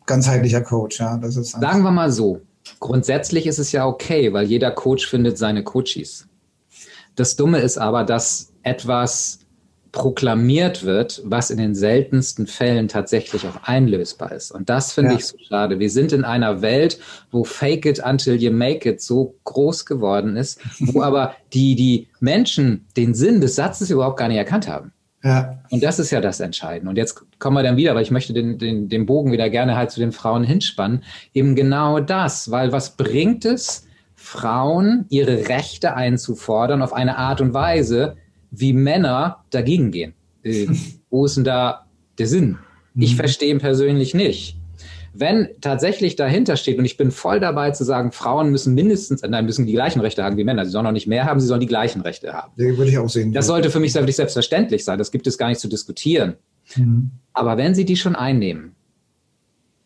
ganzheitlicher 0.07 0.61
Coach. 0.61 1.00
Ja, 1.00 1.16
das 1.16 1.37
ist 1.37 1.53
Sagen 1.53 1.83
wir 1.83 1.90
mal 1.90 2.11
so. 2.11 2.40
Grundsätzlich 2.81 3.46
ist 3.46 3.59
es 3.59 3.72
ja 3.72 3.87
okay, 3.87 4.33
weil 4.33 4.46
jeder 4.46 4.70
Coach 4.70 5.07
findet 5.07 5.37
seine 5.37 5.62
Coaches. 5.62 6.27
Das 7.16 7.37
Dumme 7.37 7.59
ist 7.59 7.79
aber, 7.79 8.05
dass 8.05 8.53
etwas 8.62 9.40
proklamiert 9.94 10.83
wird, 10.83 11.22
was 11.24 11.50
in 11.50 11.59
den 11.59 11.76
seltensten 11.76 12.48
Fällen 12.48 12.88
tatsächlich 12.88 13.46
auch 13.46 13.62
einlösbar 13.62 14.33
ist. 14.33 14.50
Und 14.50 14.68
das 14.68 14.92
finde 14.92 15.12
ja. 15.12 15.18
ich 15.18 15.26
so 15.26 15.37
schade. 15.48 15.78
Wir 15.78 15.88
sind 15.88 16.12
in 16.12 16.24
einer 16.24 16.62
Welt, 16.62 16.98
wo 17.30 17.44
Fake 17.44 17.87
it 17.87 18.04
until 18.04 18.35
you 18.35 18.50
make 18.50 18.88
it 18.88 19.00
so 19.00 19.37
groß 19.44 19.87
geworden 19.87 20.37
ist, 20.37 20.61
wo 20.80 21.00
aber 21.04 21.37
die, 21.52 21.76
die 21.76 22.09
Menschen 22.18 22.87
den 22.96 23.14
Sinn 23.14 23.40
des 23.40 23.54
Satzes 23.54 23.88
überhaupt 23.88 24.18
gar 24.18 24.26
nicht 24.26 24.37
erkannt 24.37 24.66
haben. 24.66 24.92
Ja. 25.22 25.61
Und 25.70 25.85
das 25.85 26.00
ist 26.00 26.11
ja 26.11 26.20
das 26.20 26.40
Entscheidende. 26.40 26.90
Und 26.90 26.96
jetzt 26.96 27.24
kommen 27.38 27.57
wir 27.57 27.62
dann 27.62 27.76
wieder, 27.76 27.94
weil 27.94 28.02
ich 28.02 28.11
möchte 28.11 28.33
den, 28.33 28.59
den, 28.59 28.88
den 28.88 29.07
Bogen 29.07 29.30
wieder 29.30 29.48
gerne 29.48 29.76
halt 29.76 29.92
zu 29.92 30.00
den 30.00 30.11
Frauen 30.11 30.42
hinspannen. 30.42 31.04
Eben 31.33 31.54
genau 31.54 32.00
das, 32.00 32.50
weil 32.50 32.72
was 32.72 32.96
bringt 32.96 33.44
es, 33.44 33.87
Frauen 34.16 35.07
ihre 35.09 35.48
Rechte 35.48 35.94
einzufordern 35.94 36.83
auf 36.83 36.92
eine 36.92 37.16
Art 37.16 37.40
und 37.40 37.54
Weise, 37.54 38.16
wie 38.61 38.73
Männer 38.73 39.45
dagegen 39.51 39.90
gehen. 39.90 40.14
Äh, 40.43 40.67
wo 41.11 41.27
ist 41.27 41.37
denn 41.37 41.45
da 41.45 41.87
der 42.19 42.27
Sinn? 42.27 42.59
Ich 42.97 43.12
mhm. 43.12 43.17
verstehe 43.17 43.51
ihn 43.51 43.59
persönlich 43.59 44.14
nicht. 44.14 44.57
Wenn 45.17 45.49
tatsächlich 45.61 46.17
dahinter 46.17 46.57
steht, 46.57 46.77
und 46.77 46.85
ich 46.85 46.97
bin 46.97 47.12
voll 47.12 47.38
dabei 47.38 47.71
zu 47.71 47.85
sagen, 47.85 48.11
Frauen 48.11 48.51
müssen 48.51 48.75
mindestens, 48.75 49.23
nein, 49.23 49.45
müssen 49.47 49.64
die 49.64 49.73
gleichen 49.73 50.01
Rechte 50.01 50.25
haben 50.25 50.37
wie 50.37 50.43
Männer. 50.43 50.64
Sie 50.64 50.73
sollen 50.73 50.87
auch 50.87 50.93
nicht 50.93 51.07
mehr 51.07 51.25
haben, 51.25 51.38
sie 51.38 51.47
sollen 51.47 51.61
die 51.61 51.69
gleichen 51.69 52.01
Rechte 52.01 52.33
haben. 52.33 52.53
Die 52.59 52.77
würde 52.77 52.90
ich 52.90 52.99
auch 52.99 53.09
sehen. 53.09 53.33
Das 53.33 53.47
sollte 53.47 53.71
für 53.71 53.79
mich 53.79 53.93
selbstverständlich 53.93 54.85
sein. 54.85 54.99
Das 54.99 55.12
gibt 55.12 55.29
es 55.29 55.38
gar 55.38 55.49
nicht 55.49 55.61
zu 55.61 55.69
diskutieren. 55.69 56.35
Mhm. 56.75 57.12
Aber 57.33 57.57
wenn 57.57 57.77
sie 57.77 57.85
die 57.85 57.97
schon 57.97 58.17
einnehmen, 58.17 58.75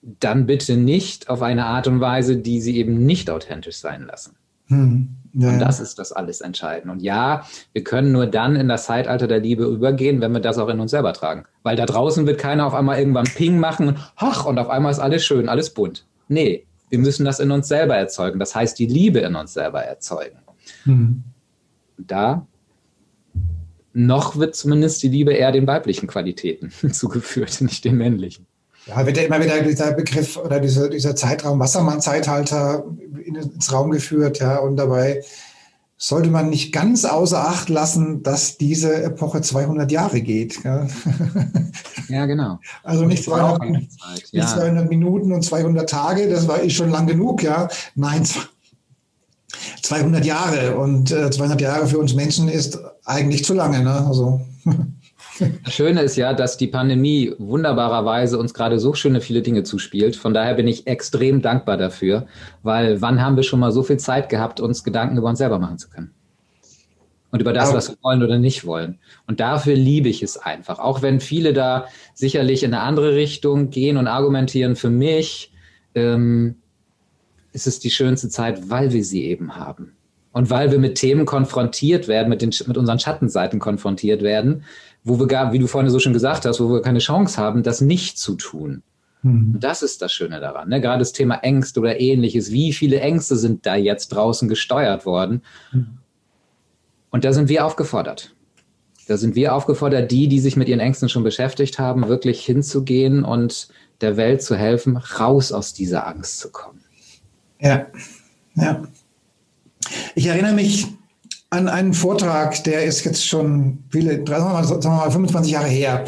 dann 0.03 0.47
bitte 0.47 0.79
nicht 0.79 1.29
auf 1.29 1.43
eine 1.43 1.67
Art 1.67 1.87
und 1.87 2.01
Weise, 2.01 2.39
die 2.39 2.61
sie 2.63 2.79
eben 2.79 3.05
nicht 3.05 3.31
authentisch 3.31 3.77
sein 3.77 4.07
lassen. 4.07 4.37
Mhm. 4.69 5.15
Ja, 5.35 5.51
und 5.51 5.59
das 5.59 5.79
ist 5.79 5.99
das 5.99 6.13
alles 6.13 6.41
entscheidend. 6.41 6.91
Und 6.91 7.01
ja, 7.01 7.45
wir 7.73 7.85
können 7.85 8.13
nur 8.13 8.27
dann 8.27 8.57
in 8.57 8.69
das 8.69 8.87
Zeitalter 8.87 9.27
der 9.27 9.41
Liebe 9.41 9.65
übergehen, 9.65 10.21
wenn 10.21 10.33
wir 10.33 10.41
das 10.41 10.59
auch 10.59 10.69
in 10.69 10.81
uns 10.81 10.91
selber 10.91 11.13
tragen. 11.13 11.45
Weil 11.63 11.77
da 11.77 11.87
draußen 11.87 12.27
wird 12.27 12.41
keiner 12.41 12.67
auf 12.67 12.75
einmal 12.75 12.99
irgendwann 12.99 13.27
Ping 13.27 13.61
machen 13.61 13.89
und 13.89 13.99
ach, 14.17 14.47
und 14.47 14.59
auf 14.59 14.69
einmal 14.69 14.91
ist 14.91 14.99
alles 14.99 15.25
schön, 15.25 15.49
alles 15.49 15.71
bunt. 15.71 16.07
Nee, 16.29 16.67
wir 16.89 16.99
müssen 16.99 17.25
das 17.25 17.41
in 17.41 17.51
uns 17.51 17.69
selber 17.69 17.95
erzeugen. 17.95 18.39
Das 18.39 18.55
heißt, 18.55 18.79
die 18.79 18.87
Liebe 18.87 19.21
in 19.21 19.35
uns 19.35 19.53
selber 19.53 19.83
erzeugen. 19.83 20.39
Mhm. 20.85 21.25
Da 21.99 22.47
noch 23.93 24.37
wird 24.37 24.55
zumindest 24.55 25.03
die 25.03 25.09
Liebe 25.09 25.33
eher 25.33 25.53
den 25.53 25.67
weiblichen 25.67 26.07
Qualitäten 26.07 26.71
zugeführt, 26.93 27.61
nicht 27.61 27.85
den 27.85 27.97
männlichen. 27.97 28.47
Ja, 28.89 29.07
wird 29.07 29.17
ja 29.19 29.25
immer 29.25 29.41
wieder 29.41 29.61
dieser 29.63 29.93
Begriff 29.93 30.37
oder 30.37 30.61
dieser, 30.61 30.89
dieser 30.89 31.15
Zeitraum 31.15 31.61
Wassermann-Zeitalter 31.61 32.85
ins 33.25 33.73
Raum 33.73 33.91
geführt, 33.91 34.39
ja, 34.39 34.59
und 34.59 34.77
dabei 34.77 35.23
sollte 35.99 36.31
man 36.31 36.49
nicht 36.49 36.73
ganz 36.73 37.05
außer 37.05 37.49
Acht 37.49 37.69
lassen, 37.69 38.23
dass 38.23 38.57
diese 38.57 39.03
Epoche 39.03 39.43
200 39.43 39.91
Jahre 39.91 40.23
geht. 40.23 40.63
Ja, 40.65 40.87
ja 42.09 42.27
genau. 42.27 42.61
Also 42.85 43.05
nicht 43.05 43.25
200, 43.25 43.69
nicht 43.69 43.91
ja. 44.31 44.47
200 44.47 44.89
Minuten 44.89 45.33
und 45.33 45.43
200 45.43 45.91
Tage, 45.91 46.29
das 46.29 46.47
war 46.47 46.63
eh 46.63 46.71
schon 46.71 46.91
lang 46.91 47.09
genug, 47.09 47.43
ja. 47.43 47.69
Nein, 47.97 48.23
200 49.83 50.25
Jahre 50.25 50.77
und 50.77 51.11
äh, 51.11 51.31
200 51.31 51.61
Jahre 51.61 51.89
für 51.89 51.99
uns 51.99 52.15
Menschen 52.15 52.49
ist 52.49 52.79
eigentlich 53.05 53.45
zu 53.45 53.55
lange, 53.55 53.83
ne? 53.83 54.07
Also. 54.07 54.41
Das 55.65 55.73
Schöne 55.73 56.03
ist 56.03 56.17
ja, 56.17 56.35
dass 56.35 56.57
die 56.57 56.67
Pandemie 56.67 57.33
wunderbarerweise 57.39 58.39
uns 58.39 58.55
gerade 58.55 58.79
so 58.79 58.95
schöne 58.95 59.21
viele 59.21 59.43
Dinge 59.43 59.63
zuspielt. 59.63 60.17
Von 60.17 60.35
daher 60.35 60.55
bin 60.55 60.67
ich 60.67 60.87
extrem 60.87 61.43
dankbar 61.43 61.77
dafür, 61.77 62.27
weil 62.63 63.01
wann 63.01 63.23
haben 63.23 63.37
wir 63.37 63.45
schon 63.45 63.61
mal 63.61 63.71
so 63.71 63.83
viel 63.83 63.99
Zeit 63.99 64.29
gehabt, 64.29 64.61
uns 64.61 64.83
Gedanken 64.83 65.17
über 65.17 65.29
uns 65.29 65.39
selber 65.39 65.59
machen 65.59 65.79
zu 65.79 65.91
können? 65.91 66.11
Und 67.31 67.41
über 67.41 67.53
das, 67.53 67.75
was 67.75 67.91
wir 67.91 67.97
wollen 68.03 68.23
oder 68.23 68.39
nicht 68.39 68.65
wollen. 68.65 68.99
Und 69.27 69.39
dafür 69.39 69.75
liebe 69.75 70.09
ich 70.09 70.23
es 70.23 70.39
einfach. 70.39 70.79
Auch 70.79 71.03
wenn 71.03 71.21
viele 71.21 71.53
da 71.53 71.87
sicherlich 72.15 72.63
in 72.63 72.73
eine 72.73 72.83
andere 72.83 73.15
Richtung 73.15 73.69
gehen 73.69 73.99
und 73.99 74.07
argumentieren, 74.07 74.77
für 74.77 74.89
mich 74.89 75.53
ähm, 75.95 76.57
ist 77.53 77.67
es 77.67 77.81
die 77.81 77.91
schönste 77.91 78.31
Zeit, 78.31 78.71
weil 78.71 78.93
wir 78.95 79.05
sie 79.05 79.25
eben 79.25 79.57
haben. 79.57 79.98
Und 80.33 80.51
weil 80.51 80.71
wir 80.71 80.79
mit 80.79 80.97
Themen 80.97 81.27
konfrontiert 81.27 82.07
werden, 82.07 82.29
mit, 82.29 82.43
den, 82.43 82.53
mit 82.67 82.77
unseren 82.77 82.99
Schattenseiten 82.99 83.59
konfrontiert 83.59 84.23
werden, 84.23 84.65
wo 85.05 85.19
wir 85.19 85.27
gar, 85.27 85.53
wie 85.53 85.59
du 85.59 85.67
vorhin 85.67 85.91
so 85.91 85.99
schon 85.99 86.13
gesagt 86.13 86.45
hast, 86.45 86.61
wo 86.61 86.69
wir 86.71 86.83
keine 86.83 86.99
Chance 86.99 87.41
haben, 87.41 87.63
das 87.63 87.81
nicht 87.81 88.19
zu 88.19 88.35
tun. 88.35 88.83
Mhm. 89.23 89.57
Das 89.59 89.83
ist 89.83 90.03
das 90.03 90.13
Schöne 90.13 90.41
daran. 90.41 90.69
Ne? 90.69 90.81
Gerade 90.81 91.01
das 91.01 91.13
Thema 91.13 91.37
Ängste 91.37 91.81
oder 91.81 92.01
ähnliches. 92.01 92.53
Wie 92.53 92.73
viele 92.73 93.01
Ängste 93.01 93.37
sind 93.37 93.67
da 93.67 93.75
jetzt 93.75 94.09
draußen 94.09 94.49
gesteuert 94.49 95.07
worden? 95.07 95.43
Mhm. 95.73 95.99
Und 97.11 97.25
da 97.25 97.33
sind 97.33 97.49
wir 97.49 97.65
aufgefordert. 97.65 98.35
Da 99.09 99.17
sind 99.17 99.35
wir 99.35 99.55
aufgefordert, 99.55 100.11
die, 100.11 100.29
die 100.29 100.39
sich 100.39 100.57
mit 100.57 100.69
ihren 100.69 100.81
Ängsten 100.81 101.09
schon 101.09 101.25
beschäftigt 101.25 101.79
haben, 101.79 102.09
wirklich 102.09 102.45
hinzugehen 102.45 103.25
und 103.25 103.69
der 104.03 104.19
Welt 104.19 104.43
zu 104.43 104.55
helfen, 104.55 104.99
raus 104.99 105.51
aus 105.51 105.73
dieser 105.73 106.07
Angst 106.07 106.39
zu 106.39 106.53
kommen. 106.53 106.85
Ja, 107.59 107.87
ja. 108.55 108.83
Ich 110.15 110.27
erinnere 110.27 110.55
mich 110.55 110.87
an 111.51 111.69
einen 111.69 111.95
Vortrag, 111.95 112.63
der 112.65 112.85
ist 112.85 113.05
jetzt 113.05 113.27
schon 113.27 113.85
viele, 113.91 114.17
sagen 114.27 114.45
wir 114.45 114.53
mal, 114.53 114.65
sagen 114.65 114.83
wir 114.83 114.91
mal 114.91 115.11
25 115.11 115.53
Jahre 115.53 115.69
her. 115.69 116.05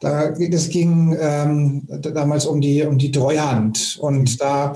Da, 0.00 0.28
es 0.28 0.68
ging 0.68 1.16
ähm, 1.20 1.88
damals 1.88 2.46
um 2.46 2.60
die, 2.60 2.82
um 2.82 2.96
die 2.96 3.10
Treuhand. 3.10 3.98
Und 4.00 4.40
da 4.40 4.74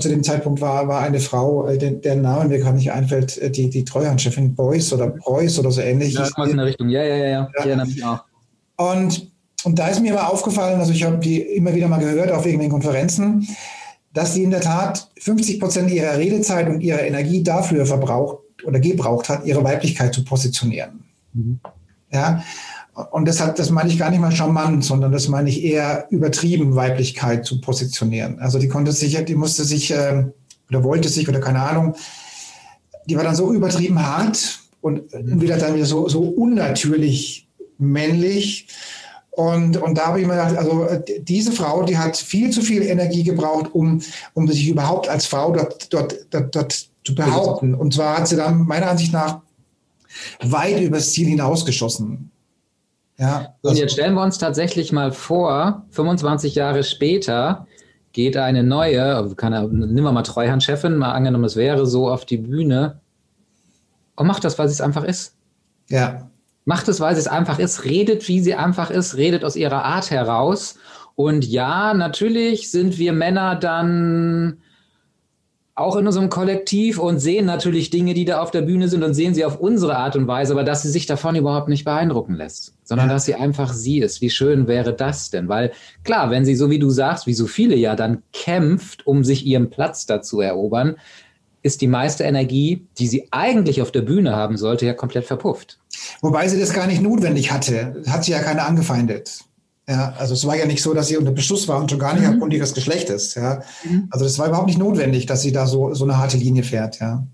zu 0.00 0.08
dem 0.08 0.24
Zeitpunkt 0.24 0.60
war, 0.60 0.88
war 0.88 1.02
eine 1.02 1.20
Frau, 1.20 1.68
äh, 1.68 1.78
der, 1.78 1.92
der 1.92 2.16
Name 2.16 2.48
mir 2.48 2.58
gerade 2.58 2.76
nicht 2.76 2.90
einfällt, 2.90 3.38
äh, 3.38 3.50
die, 3.50 3.70
die 3.70 3.84
Treuhandchefin 3.84 4.56
Beuys 4.56 4.92
oder 4.92 5.08
Preuß 5.08 5.60
oder 5.60 5.70
so 5.70 5.80
ähnlich. 5.80 6.14
Ja, 6.14 6.28
was 6.36 6.50
in 6.50 6.56
der 6.56 6.66
Richtung. 6.66 6.88
Ja, 6.88 7.04
ja, 7.04 7.16
ja, 7.16 7.26
ja. 7.26 7.48
Ich 7.56 7.64
erinnere 7.64 7.86
mich 7.86 8.04
auch. 8.04 8.24
Und, 8.76 9.30
und 9.62 9.78
da 9.78 9.88
ist 9.88 10.00
mir 10.00 10.18
aber 10.18 10.32
aufgefallen, 10.32 10.80
also 10.80 10.90
ich 10.92 11.04
habe 11.04 11.18
die 11.18 11.40
immer 11.40 11.72
wieder 11.72 11.86
mal 11.86 12.00
gehört 12.00 12.32
auf 12.32 12.44
irgendwelchen 12.44 12.72
Konferenzen, 12.72 13.46
dass 14.12 14.34
sie 14.34 14.42
in 14.42 14.50
der 14.50 14.60
Tat 14.60 15.08
50 15.18 15.60
Prozent 15.60 15.90
ihrer 15.90 16.18
Redezeit 16.18 16.68
und 16.68 16.80
ihrer 16.80 17.02
Energie 17.02 17.42
dafür 17.42 17.86
verbraucht, 17.86 18.38
oder 18.64 18.80
gebraucht 18.80 19.28
hat, 19.28 19.44
ihre 19.44 19.64
Weiblichkeit 19.64 20.14
zu 20.14 20.24
positionieren. 20.24 21.04
Mhm. 21.32 21.60
Ja, 22.12 22.44
und 23.10 23.26
deshalb, 23.26 23.56
das 23.56 23.70
meine 23.70 23.88
ich 23.88 23.98
gar 23.98 24.10
nicht 24.10 24.20
mal 24.20 24.32
charmant, 24.32 24.84
sondern 24.84 25.12
das 25.12 25.28
meine 25.28 25.48
ich 25.48 25.64
eher 25.64 26.06
übertrieben, 26.10 26.76
Weiblichkeit 26.76 27.46
zu 27.46 27.60
positionieren. 27.60 28.38
Also 28.38 28.58
die 28.58 28.68
konnte 28.68 28.92
sich, 28.92 29.22
die 29.24 29.34
musste 29.34 29.64
sich 29.64 29.90
äh, 29.92 30.26
oder 30.68 30.84
wollte 30.84 31.08
sich 31.08 31.28
oder 31.28 31.40
keine 31.40 31.62
Ahnung, 31.62 31.94
die 33.06 33.16
war 33.16 33.24
dann 33.24 33.34
so 33.34 33.52
übertrieben 33.52 34.04
hart 34.04 34.60
und 34.82 35.02
wieder 35.12 35.56
dann 35.56 35.74
wieder 35.74 35.86
so, 35.86 36.08
so 36.08 36.20
unnatürlich 36.20 37.48
männlich. 37.78 38.68
Und, 39.34 39.78
und 39.78 39.96
da 39.96 40.08
habe 40.08 40.20
ich 40.20 40.26
mir 40.26 40.34
gedacht, 40.34 40.56
also 40.58 40.86
diese 41.20 41.52
Frau, 41.52 41.84
die 41.84 41.96
hat 41.96 42.18
viel 42.18 42.50
zu 42.50 42.60
viel 42.60 42.82
Energie 42.82 43.22
gebraucht, 43.22 43.74
um, 43.74 44.02
um 44.34 44.46
sich 44.46 44.68
überhaupt 44.68 45.08
als 45.08 45.24
Frau 45.24 45.52
dort, 45.52 45.92
dort, 45.92 46.26
dort, 46.30 46.54
dort 46.54 46.72
zu 47.04 47.14
behaupten. 47.14 47.74
Und 47.74 47.94
zwar 47.94 48.18
hat 48.18 48.28
sie 48.28 48.36
dann 48.36 48.66
meiner 48.66 48.90
Ansicht 48.90 49.12
nach 49.12 49.40
weit 50.42 50.80
übers 50.80 51.12
Ziel 51.12 51.28
hinausgeschossen. 51.28 52.30
Ja, 53.18 53.54
und 53.62 53.76
jetzt 53.76 53.92
stellen 53.92 54.14
wir 54.14 54.22
uns 54.22 54.38
tatsächlich 54.38 54.92
mal 54.92 55.12
vor, 55.12 55.86
25 55.90 56.54
Jahre 56.54 56.82
später 56.82 57.66
geht 58.12 58.36
eine 58.36 58.62
neue, 58.62 59.34
kann, 59.36 59.52
nehmen 59.70 60.02
wir 60.02 60.12
mal 60.12 60.22
Treuhandchefin, 60.22 60.96
mal 60.96 61.12
angenommen, 61.12 61.44
es 61.44 61.56
wäre 61.56 61.86
so 61.86 62.10
auf 62.10 62.26
die 62.26 62.36
Bühne 62.36 63.00
und 64.16 64.26
macht 64.26 64.44
das, 64.44 64.58
weil 64.58 64.68
sie 64.68 64.74
es 64.74 64.80
einfach 64.80 65.04
ist. 65.04 65.34
Ja. 65.88 66.30
Macht 66.64 66.88
es, 66.88 67.00
weil 67.00 67.14
sie 67.14 67.20
es 67.20 67.28
einfach 67.28 67.58
ist, 67.58 67.84
redet, 67.84 68.28
wie 68.28 68.40
sie 68.40 68.54
einfach 68.54 68.90
ist, 68.90 69.16
redet 69.16 69.44
aus 69.44 69.56
ihrer 69.56 69.84
Art 69.84 70.10
heraus. 70.10 70.76
Und 71.14 71.44
ja, 71.44 71.94
natürlich 71.94 72.70
sind 72.70 72.98
wir 72.98 73.12
Männer 73.12 73.56
dann 73.56 74.58
auch 75.74 75.96
in 75.96 76.06
unserem 76.06 76.28
Kollektiv 76.28 76.98
und 76.98 77.18
sehen 77.18 77.46
natürlich 77.46 77.88
Dinge, 77.88 78.12
die 78.12 78.26
da 78.26 78.40
auf 78.40 78.50
der 78.50 78.60
Bühne 78.60 78.88
sind 78.88 79.02
und 79.02 79.14
sehen 79.14 79.32
sie 79.32 79.44
auf 79.44 79.58
unsere 79.58 79.96
Art 79.96 80.16
und 80.16 80.26
Weise, 80.26 80.52
aber 80.52 80.64
dass 80.64 80.82
sie 80.82 80.90
sich 80.90 81.06
davon 81.06 81.34
überhaupt 81.34 81.68
nicht 81.68 81.84
beeindrucken 81.84 82.34
lässt, 82.34 82.74
sondern 82.84 83.08
ja. 83.08 83.14
dass 83.14 83.24
sie 83.24 83.34
einfach 83.34 83.72
sie 83.72 84.00
ist. 84.00 84.20
Wie 84.20 84.28
schön 84.28 84.68
wäre 84.68 84.92
das 84.92 85.30
denn? 85.30 85.48
Weil 85.48 85.72
klar, 86.04 86.30
wenn 86.30 86.44
sie 86.44 86.56
so 86.56 86.68
wie 86.68 86.78
du 86.78 86.90
sagst, 86.90 87.26
wie 87.26 87.32
so 87.32 87.46
viele 87.46 87.74
ja 87.74 87.96
dann 87.96 88.22
kämpft, 88.34 89.06
um 89.06 89.24
sich 89.24 89.46
ihren 89.46 89.70
Platz 89.70 90.04
dazu 90.04 90.40
erobern, 90.42 90.96
ist 91.62 91.80
die 91.80 91.86
meiste 91.86 92.24
Energie, 92.24 92.86
die 92.98 93.06
sie 93.06 93.28
eigentlich 93.30 93.82
auf 93.82 93.92
der 93.92 94.02
Bühne 94.02 94.34
haben 94.34 94.56
sollte, 94.56 94.86
ja 94.86 94.94
komplett 94.94 95.24
verpufft. 95.24 95.78
Wobei 96.20 96.48
sie 96.48 96.58
das 96.58 96.72
gar 96.72 96.86
nicht 96.86 97.02
notwendig 97.02 97.52
hatte. 97.52 98.02
Hat 98.08 98.24
sie 98.24 98.32
ja 98.32 98.40
keine 98.40 98.64
angefeindet. 98.64 99.44
Ja, 99.88 100.14
also 100.18 100.34
es 100.34 100.46
war 100.46 100.56
ja 100.56 100.66
nicht 100.66 100.82
so, 100.82 100.94
dass 100.94 101.08
sie 101.08 101.16
unter 101.16 101.32
Beschuss 101.32 101.66
war 101.66 101.80
und 101.80 101.90
schon 101.90 101.98
gar 101.98 102.14
nicht 102.14 102.22
mhm. 102.22 102.34
aufgrund 102.34 102.52
ihres 102.54 102.72
Geschlechtes. 102.74 103.34
Ja. 103.34 103.62
Mhm. 103.84 104.08
Also 104.10 104.24
das 104.24 104.38
war 104.38 104.48
überhaupt 104.48 104.68
nicht 104.68 104.78
notwendig, 104.78 105.26
dass 105.26 105.42
sie 105.42 105.52
da 105.52 105.66
so, 105.66 105.92
so 105.94 106.04
eine 106.04 106.18
harte 106.18 106.36
Linie 106.36 106.62
fährt. 106.62 107.00
Ja. 107.00 107.26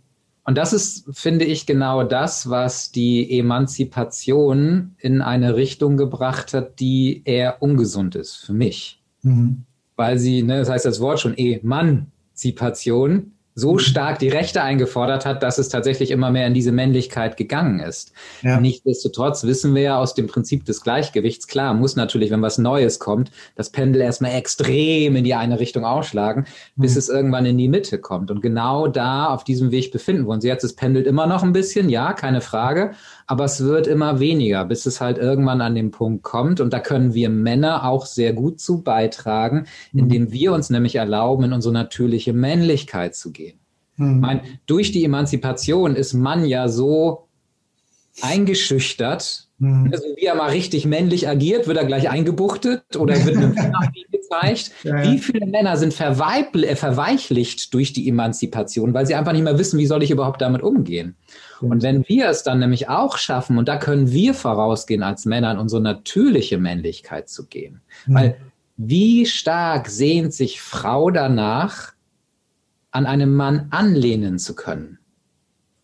Und 0.44 0.56
das 0.56 0.72
ist, 0.72 1.04
finde 1.12 1.44
ich, 1.44 1.66
genau 1.66 2.04
das, 2.04 2.48
was 2.48 2.90
die 2.90 3.38
Emanzipation 3.38 4.94
in 4.98 5.20
eine 5.20 5.56
Richtung 5.56 5.98
gebracht 5.98 6.54
hat, 6.54 6.80
die 6.80 7.20
eher 7.26 7.62
ungesund 7.62 8.14
ist 8.14 8.36
für 8.36 8.54
mich. 8.54 9.02
Mhm. 9.22 9.64
Weil 9.96 10.18
sie, 10.18 10.42
ne, 10.42 10.58
das 10.60 10.70
heißt 10.70 10.86
das 10.86 11.00
Wort 11.00 11.20
schon, 11.20 11.36
Emanzipation, 11.36 13.32
so 13.58 13.76
stark 13.78 14.20
die 14.20 14.28
Rechte 14.28 14.62
eingefordert 14.62 15.26
hat, 15.26 15.42
dass 15.42 15.58
es 15.58 15.68
tatsächlich 15.68 16.12
immer 16.12 16.30
mehr 16.30 16.46
in 16.46 16.54
diese 16.54 16.70
Männlichkeit 16.70 17.36
gegangen 17.36 17.80
ist. 17.80 18.12
Ja. 18.42 18.60
Nichtsdestotrotz 18.60 19.42
wissen 19.44 19.74
wir 19.74 19.82
ja 19.82 19.98
aus 19.98 20.14
dem 20.14 20.28
Prinzip 20.28 20.64
des 20.64 20.82
Gleichgewichts, 20.82 21.48
klar, 21.48 21.74
muss 21.74 21.96
natürlich, 21.96 22.30
wenn 22.30 22.40
was 22.40 22.58
Neues 22.58 23.00
kommt, 23.00 23.32
das 23.56 23.70
Pendel 23.70 24.00
erstmal 24.00 24.34
extrem 24.34 25.16
in 25.16 25.24
die 25.24 25.34
eine 25.34 25.58
Richtung 25.58 25.84
ausschlagen, 25.84 26.46
bis 26.76 26.92
mhm. 26.92 26.98
es 26.98 27.08
irgendwann 27.08 27.46
in 27.46 27.58
die 27.58 27.68
Mitte 27.68 27.98
kommt. 27.98 28.30
Und 28.30 28.42
genau 28.42 28.86
da 28.86 29.26
auf 29.26 29.42
diesem 29.42 29.72
Weg 29.72 29.90
befinden 29.90 30.26
wir 30.26 30.34
uns. 30.34 30.44
Jetzt, 30.44 30.62
es 30.62 30.74
pendelt 30.74 31.08
immer 31.08 31.26
noch 31.26 31.42
ein 31.42 31.52
bisschen, 31.52 31.88
ja, 31.88 32.12
keine 32.12 32.40
Frage, 32.40 32.92
aber 33.28 33.44
es 33.44 33.62
wird 33.62 33.86
immer 33.86 34.20
weniger, 34.20 34.64
bis 34.64 34.86
es 34.86 35.02
halt 35.02 35.18
irgendwann 35.18 35.60
an 35.60 35.74
den 35.74 35.90
Punkt 35.90 36.22
kommt. 36.22 36.60
Und 36.60 36.72
da 36.72 36.80
können 36.80 37.12
wir 37.12 37.28
Männer 37.28 37.84
auch 37.84 38.06
sehr 38.06 38.32
gut 38.32 38.58
zu 38.58 38.82
beitragen, 38.82 39.66
mhm. 39.92 40.00
indem 40.00 40.32
wir 40.32 40.52
uns 40.54 40.70
nämlich 40.70 40.96
erlauben, 40.96 41.44
in 41.44 41.52
unsere 41.52 41.74
natürliche 41.74 42.32
Männlichkeit 42.32 43.14
zu 43.14 43.30
gehen. 43.30 43.60
Mhm. 43.96 44.20
Mein, 44.20 44.40
durch 44.64 44.92
die 44.92 45.04
Emanzipation 45.04 45.94
ist 45.94 46.14
Mann 46.14 46.46
ja 46.46 46.68
so 46.68 47.28
eingeschüchtert, 48.22 49.48
mhm. 49.58 49.90
also 49.92 50.04
wie 50.16 50.24
er 50.24 50.34
mal 50.34 50.50
richtig 50.50 50.86
männlich 50.86 51.28
agiert, 51.28 51.66
wird 51.66 51.76
er 51.76 51.84
gleich 51.84 52.08
eingebuchtet 52.08 52.96
oder 52.96 53.14
wird 53.26 53.36
mit 54.10 54.17
gezeigt. 54.28 54.72
Ja, 54.82 54.96
ja. 54.96 55.10
Wie 55.10 55.18
viele 55.18 55.46
Männer 55.46 55.76
sind 55.76 55.98
äh, 56.00 56.76
verweichlicht 56.76 57.74
durch 57.74 57.92
die 57.92 58.08
Emanzipation, 58.08 58.94
weil 58.94 59.06
sie 59.06 59.14
einfach 59.14 59.32
nicht 59.32 59.44
mehr 59.44 59.58
wissen, 59.58 59.78
wie 59.78 59.86
soll 59.86 60.02
ich 60.02 60.10
überhaupt 60.10 60.40
damit 60.40 60.62
umgehen. 60.62 61.16
Und 61.60 61.82
wenn 61.82 62.08
wir 62.08 62.28
es 62.28 62.42
dann 62.42 62.60
nämlich 62.60 62.88
auch 62.88 63.18
schaffen, 63.18 63.58
und 63.58 63.68
da 63.68 63.76
können 63.76 64.12
wir 64.12 64.34
vorausgehen 64.34 65.02
als 65.02 65.24
Männer, 65.24 65.52
in 65.52 65.58
unsere 65.58 65.82
natürliche 65.82 66.58
Männlichkeit 66.58 67.28
zu 67.28 67.46
gehen. 67.46 67.80
Mhm. 68.06 68.14
Weil 68.14 68.36
wie 68.76 69.26
stark 69.26 69.88
sehnt 69.88 70.32
sich 70.32 70.60
Frau 70.60 71.10
danach, 71.10 71.92
an 72.90 73.06
einem 73.06 73.34
Mann 73.34 73.66
anlehnen 73.70 74.38
zu 74.38 74.54
können? 74.54 74.98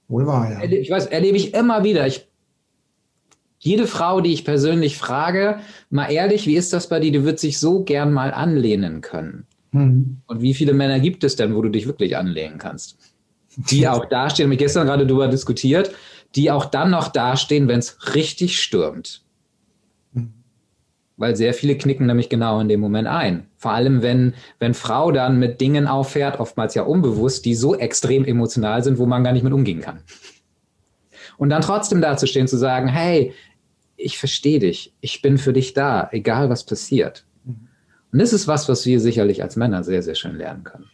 Wohl 0.09 0.27
wahr, 0.27 0.53
ja. 0.53 0.63
Ich 0.63 0.91
weiß, 0.91 1.07
erlebe 1.07 1.37
ich 1.37 1.55
immer 1.55 1.83
wieder. 1.85 2.07
Ich, 2.07 2.29
jede 3.65 3.87
Frau, 3.87 4.21
die 4.21 4.33
ich 4.33 4.45
persönlich 4.45 4.99
frage, 4.99 5.61
mal 5.91 6.11
ehrlich, 6.11 6.47
wie 6.47 6.57
ist 6.57 6.73
das 6.73 6.89
bei 6.89 7.01
dir? 7.01 7.13
Du 7.13 7.25
würdest 7.25 7.41
sich 7.41 7.59
so 7.59 7.83
gern 7.83 8.13
mal 8.13 8.33
anlehnen 8.33 9.01
können. 9.01 9.47
Mhm. 9.73 10.19
Und 10.27 10.43
wie 10.43 10.55
viele 10.55 10.75
Männer 10.75 11.01
gibt 11.01 11.25
es 11.25 11.37
denn, 11.37 11.55
wo 11.55 11.63
du 11.63 11.71
dich 11.71 11.87
wirklich 11.87 12.17
anlehnen 12.17 12.59
kannst? 12.59 12.99
die 13.57 13.89
auch 13.89 14.05
dastehen, 14.05 14.51
haben 14.51 14.59
gestern 14.59 14.87
gerade 14.87 15.07
darüber 15.07 15.29
diskutiert, 15.29 15.93
die 16.35 16.51
auch 16.51 16.67
dann 16.67 16.91
noch 16.91 17.09
dastehen, 17.09 17.69
wenn 17.69 17.79
es 17.79 18.15
richtig 18.15 18.61
stürmt. 18.61 19.23
Hm. 20.15 20.33
Weil 21.17 21.37
sehr 21.37 21.55
viele 21.55 21.79
knicken 21.79 22.07
nämlich 22.07 22.29
genau 22.29 22.61
in 22.61 22.69
dem 22.69 22.81
Moment 22.81 23.09
ein. 23.09 23.47
Vor 23.57 23.73
allem, 23.73 24.03
wenn, 24.03 24.35
wenn 24.59 24.75
Frau 24.75 25.13
dann 25.13 25.39
mit 25.39 25.61
Dingen 25.61 25.87
auffährt, 25.87 26.41
oftmals 26.41 26.75
ja 26.75 26.83
unbewusst, 26.83 27.45
die 27.45 27.55
so 27.55 27.75
extrem 27.75 28.25
emotional 28.25 28.83
sind, 28.83 28.99
wo 28.99 29.07
man 29.07 29.25
gar 29.25 29.33
nicht 29.33 29.45
mit 29.45 29.53
umgehen 29.53 29.81
kann. 29.81 30.01
Und 31.37 31.51
dann 31.51 31.63
trotzdem 31.63 32.01
dazustehen, 32.01 32.47
zu 32.47 32.57
sagen, 32.57 32.89
hey, 32.89 33.33
ich 33.97 34.19
verstehe 34.19 34.59
dich, 34.59 34.93
ich 35.01 35.23
bin 35.23 35.39
für 35.39 35.53
dich 35.53 35.75
da, 35.75 36.09
egal 36.13 36.51
was 36.51 36.65
passiert. 36.65 37.25
Hm. 37.45 37.69
Und 38.13 38.19
das 38.19 38.33
ist 38.33 38.47
was, 38.47 38.69
was 38.69 38.87
wir 38.87 39.01
sicherlich 39.01 39.43
als 39.43 39.57
Männer 39.57 39.85
sehr, 39.85 40.03
sehr 40.03 40.15
schön 40.15 40.37
lernen 40.37 40.65
können. 40.65 40.91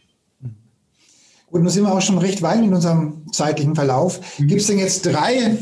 Gut, 1.51 1.63
nun 1.63 1.69
sind 1.69 1.83
wir 1.83 1.93
auch 1.93 2.01
schon 2.01 2.17
recht 2.17 2.41
weit 2.41 2.63
in 2.63 2.73
unserem 2.73 3.29
zeitlichen 3.33 3.75
Verlauf. 3.75 4.39
Mhm. 4.39 4.47
Gibt 4.47 4.61
es 4.61 4.67
denn 4.67 4.79
jetzt 4.79 5.05
drei 5.05 5.57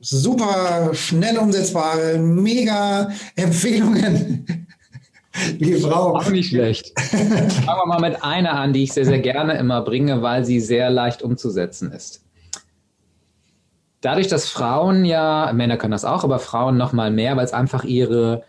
super 0.00 0.90
schnell 0.92 1.38
umsetzbare, 1.38 2.18
mega 2.18 3.10
Empfehlungen? 3.34 4.66
Frau. 5.82 6.16
Auch 6.16 6.30
nicht 6.30 6.48
schlecht. 6.48 6.98
Fangen 6.98 7.66
wir 7.66 7.86
mal 7.86 8.00
mit 8.00 8.22
einer 8.22 8.52
an, 8.52 8.72
die 8.72 8.84
ich 8.84 8.92
sehr, 8.92 9.04
sehr 9.04 9.18
gerne 9.18 9.58
immer 9.58 9.82
bringe, 9.82 10.22
weil 10.22 10.44
sie 10.44 10.60
sehr 10.60 10.90
leicht 10.90 11.22
umzusetzen 11.22 11.92
ist. 11.92 12.25
Dadurch, 14.06 14.28
dass 14.28 14.48
Frauen 14.48 15.04
ja, 15.04 15.50
Männer 15.52 15.76
können 15.76 15.90
das 15.92 16.04
auch, 16.04 16.22
aber 16.22 16.38
Frauen 16.38 16.76
noch 16.76 16.92
mal 16.92 17.10
mehr, 17.10 17.36
weil 17.36 17.44
es 17.44 17.52
einfach 17.52 17.84
ihre, 17.84 18.44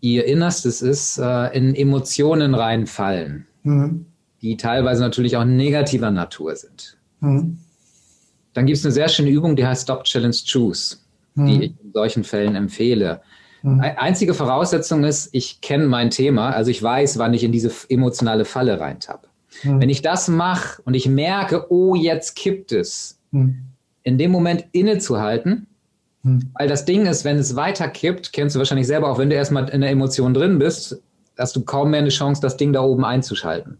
ihr 0.00 0.24
Innerstes 0.24 0.82
ist, 0.82 1.18
äh, 1.18 1.48
in 1.56 1.74
Emotionen 1.74 2.54
reinfallen. 2.54 3.46
Mhm 3.62 4.06
die 4.42 4.56
teilweise 4.56 5.02
natürlich 5.02 5.36
auch 5.36 5.44
negativer 5.44 6.10
Natur 6.10 6.56
sind. 6.56 6.96
Mhm. 7.20 7.58
Dann 8.52 8.66
gibt 8.66 8.78
es 8.78 8.84
eine 8.84 8.92
sehr 8.92 9.08
schöne 9.08 9.30
Übung, 9.30 9.56
die 9.56 9.66
heißt 9.66 9.82
Stop 9.82 10.04
Challenge 10.04 10.36
Choose, 10.50 10.96
mhm. 11.34 11.46
die 11.46 11.64
ich 11.64 11.74
in 11.82 11.92
solchen 11.92 12.24
Fällen 12.24 12.56
empfehle. 12.56 13.20
Mhm. 13.62 13.80
Einzige 13.80 14.34
Voraussetzung 14.34 15.04
ist, 15.04 15.28
ich 15.32 15.60
kenne 15.60 15.86
mein 15.86 16.10
Thema, 16.10 16.50
also 16.50 16.70
ich 16.70 16.82
weiß, 16.82 17.18
wann 17.18 17.34
ich 17.34 17.44
in 17.44 17.52
diese 17.52 17.70
emotionale 17.88 18.44
Falle 18.44 18.80
reintappe. 18.80 19.28
Mhm. 19.62 19.80
Wenn 19.80 19.90
ich 19.90 20.02
das 20.02 20.28
mache 20.28 20.80
und 20.82 20.94
ich 20.94 21.08
merke, 21.08 21.70
oh, 21.70 21.94
jetzt 21.94 22.34
kippt 22.36 22.72
es, 22.72 23.20
mhm. 23.30 23.66
In 24.02 24.18
dem 24.18 24.30
Moment 24.30 24.64
innezuhalten, 24.72 25.66
mhm. 26.22 26.50
weil 26.54 26.68
das 26.68 26.84
Ding 26.84 27.06
ist, 27.06 27.24
wenn 27.24 27.38
es 27.38 27.56
weiter 27.56 27.88
kippt, 27.88 28.32
kennst 28.32 28.54
du 28.54 28.58
wahrscheinlich 28.58 28.86
selber 28.86 29.10
auch, 29.10 29.18
wenn 29.18 29.30
du 29.30 29.36
erstmal 29.36 29.68
in 29.68 29.80
der 29.80 29.90
Emotion 29.90 30.34
drin 30.34 30.58
bist, 30.58 31.00
hast 31.38 31.56
du 31.56 31.64
kaum 31.64 31.90
mehr 31.90 32.00
eine 32.00 32.10
Chance, 32.10 32.40
das 32.40 32.56
Ding 32.56 32.72
da 32.72 32.82
oben 32.82 33.04
einzuschalten. 33.04 33.78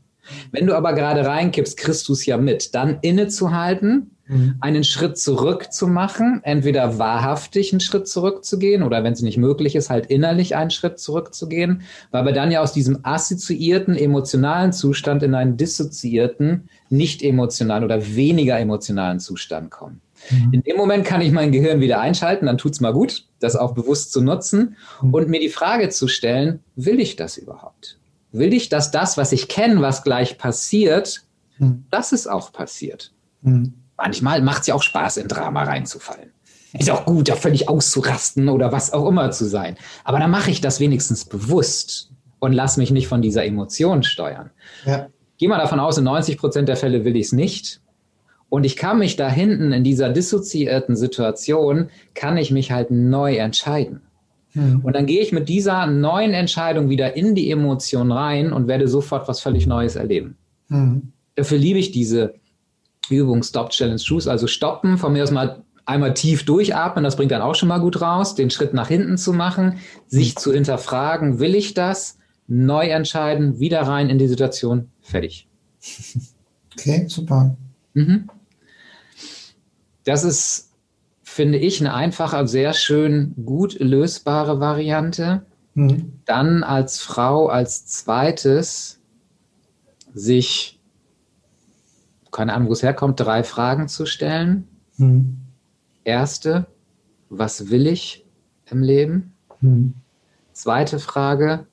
Wenn 0.52 0.66
du 0.66 0.76
aber 0.76 0.92
gerade 0.92 1.26
reinkippst, 1.26 1.76
kriegst 1.76 2.09
du 2.09 2.12
es 2.12 2.24
ja 2.26 2.37
mit. 2.37 2.74
Dann 2.74 2.98
innezuhalten, 3.02 4.12
mhm. 4.30 4.54
einen 4.61 4.85
Schritt 4.85 5.18
zurück 5.18 5.72
zu 5.72 5.87
machen, 5.87 6.40
entweder 6.44 6.98
wahrhaftig 6.98 7.72
einen 7.72 7.80
Schritt 7.80 8.09
zurückzugehen 8.09 8.83
oder 8.83 9.04
wenn 9.04 9.12
es 9.12 9.22
nicht 9.22 9.38
möglich 9.38 9.76
ist, 9.76 9.90
halt 9.90 10.06
innerlich 10.06 10.56
einen 10.56 10.70
Schritt 10.70 10.98
zurückzugehen, 10.98 11.83
weil 12.11 12.24
wir 12.24 12.33
dann 12.33 12.50
ja 12.50 12.61
aus 12.62 12.72
diesem 12.72 13.00
assoziierten 13.02 13.96
emotionalen 13.96 14.72
Zustand 14.72 15.22
in 15.22 15.35
einen 15.35 15.56
dissoziierten, 15.56 16.68
nicht 16.88 17.22
emotionalen 17.22 17.85
oder 17.85 18.14
weniger 18.14 18.59
emotionalen 18.59 19.20
Zustand 19.20 19.70
kommen. 19.70 20.00
Mhm. 20.28 20.52
In 20.52 20.62
dem 20.62 20.76
Moment 20.76 21.04
kann 21.04 21.20
ich 21.20 21.33
mein 21.33 21.52
Gehirn 21.52 21.80
wieder 21.80 22.00
einschalten, 22.00 22.46
dann 22.46 22.59
tut 22.59 22.72
es 22.72 22.80
mal 22.80 22.92
gut, 22.92 23.24
das 23.38 23.56
auch 23.56 23.72
bewusst 23.72 24.12
zu 24.12 24.20
nutzen 24.20 24.76
mhm. 25.00 25.14
und 25.14 25.28
mir 25.28 25.40
die 25.40 25.48
Frage 25.48 25.88
zu 25.88 26.09
stellen, 26.09 26.61
will 26.76 27.00
ich 27.00 27.16
das 27.16 27.37
überhaupt? 27.38 28.00
will 28.33 28.54
ich, 28.54 28.68
dass 28.68 28.90
das, 28.90 29.16
was 29.16 29.33
ich 29.33 29.48
kenne, 29.48 29.80
was 29.80 30.02
gleich 30.02 30.38
passiert, 30.38 31.22
hm. 31.56 31.85
dass 31.90 32.12
es 32.12 32.26
auch 32.26 32.52
passiert. 32.52 33.12
Hm. 33.42 33.74
Manchmal 33.96 34.42
macht 34.42 34.62
es 34.62 34.66
ja 34.68 34.74
auch 34.74 34.83
Spaß, 34.83 35.18
in 35.18 35.28
Drama 35.28 35.64
reinzufallen. 35.64 36.33
Ist 36.72 36.90
auch 36.90 37.04
gut, 37.04 37.28
da 37.28 37.35
völlig 37.35 37.68
auszurasten 37.68 38.48
oder 38.48 38.70
was 38.70 38.92
auch 38.92 39.09
immer 39.09 39.33
zu 39.33 39.44
sein. 39.44 39.76
Aber 40.04 40.20
dann 40.20 40.30
mache 40.30 40.52
ich 40.52 40.61
das 40.61 40.78
wenigstens 40.78 41.24
bewusst 41.24 42.11
und 42.38 42.52
lass 42.52 42.76
mich 42.76 42.92
nicht 42.92 43.09
von 43.09 43.22
dieser 43.22 43.44
Emotion 43.44 44.04
steuern. 44.04 44.50
Ja. 44.87 45.09
Geh 45.37 45.48
mal 45.48 45.59
davon 45.59 45.80
aus, 45.80 45.98
in 45.98 46.04
90 46.04 46.38
Prozent 46.38 46.68
der 46.68 46.76
Fälle 46.76 47.04
will 47.04 47.16
ich 47.16 47.26
es 47.26 47.33
nicht. 47.33 47.80
Und 48.51 48.65
ich 48.65 48.77
kann 48.77 48.99
mich 48.99 49.17
da 49.17 49.31
hinten 49.31 49.73
in 49.73 49.85
dieser 49.85 50.11
dissoziierten 50.11 50.97
Situation, 50.97 51.89
kann 52.15 52.37
ich 52.37 52.51
mich 52.51 52.73
halt 52.73 52.91
neu 52.91 53.37
entscheiden. 53.37 54.03
Mhm. 54.55 54.81
Und 54.83 54.95
dann 54.95 55.07
gehe 55.07 55.23
ich 55.23 55.33
mit 55.33 55.49
dieser 55.49 55.87
neuen 55.87 56.33
Entscheidung 56.33 56.91
wieder 56.91 57.17
in 57.17 57.35
die 57.35 57.51
Emotion 57.51 58.13
rein 58.13 58.53
und 58.53 58.67
werde 58.67 58.89
sofort 58.89 59.29
was 59.29 59.41
völlig 59.41 59.67
Neues 59.67 59.95
erleben. 59.97 60.37
Mhm. 60.69 61.13
Dafür 61.37 61.59
liebe 61.59 61.79
ich 61.79 61.93
diese 61.93 62.35
Übung 63.09 63.43
Stop 63.45 63.71
Challenge 63.71 64.01
Choose, 64.07 64.31
also 64.31 64.49
stoppen, 64.49 64.99
von 64.99 65.13
mir 65.13 65.23
aus 65.23 65.31
mal 65.31 65.63
einmal 65.87 66.15
tief 66.15 66.45
durchatmen, 66.45 67.05
das 67.05 67.17
bringt 67.17 67.33
dann 67.33 67.43
auch 67.43 67.55
schon 67.55 67.69
mal 67.69 67.79
gut 67.79 68.01
raus, 68.01 68.35
den 68.35 68.51
Schritt 68.51 68.75
nach 68.75 68.89
hinten 68.89 69.17
zu 69.17 69.33
machen, 69.33 69.79
sich 70.07 70.35
mhm. 70.35 70.39
zu 70.39 70.53
hinterfragen, 70.53 71.39
will 71.39 71.55
ich 71.55 71.75
das, 71.75 72.19
neu 72.47 72.89
entscheiden, 72.89 73.61
wieder 73.61 73.83
rein 73.83 74.11
in 74.11 74.19
die 74.19 74.29
Situation, 74.29 74.89
fertig. 75.01 75.47
Okay, 76.79 77.05
super. 77.09 77.57
Mhm. 77.95 78.31
Das 80.05 80.25
ist 80.25 80.71
finde 81.23 81.59
ich, 81.59 81.81
eine 81.81 81.95
einfache, 81.95 82.47
sehr 82.49 82.73
schön 82.73 83.35
gut 83.45 83.79
lösbare 83.79 84.59
Variante. 84.59 85.47
Mhm. 85.75 86.21
Dann 86.25 86.65
als 86.65 87.01
Frau 87.01 87.47
als 87.47 87.87
zweites 87.87 89.01
sich 90.13 90.81
keine 92.31 92.55
Ahnung, 92.55 92.69
wo 92.69 92.73
es 92.73 92.83
herkommt, 92.83 93.19
drei 93.19 93.43
Fragen 93.43 93.89
zu 93.89 94.07
stellen. 94.07 94.69
Hm. 94.97 95.39
Erste, 96.05 96.67
was 97.29 97.71
will 97.71 97.87
ich 97.87 98.25
im 98.67 98.83
Leben? 98.83 99.33
Hm. 99.61 99.95
Zweite 100.53 100.99
Frage, 100.99 101.67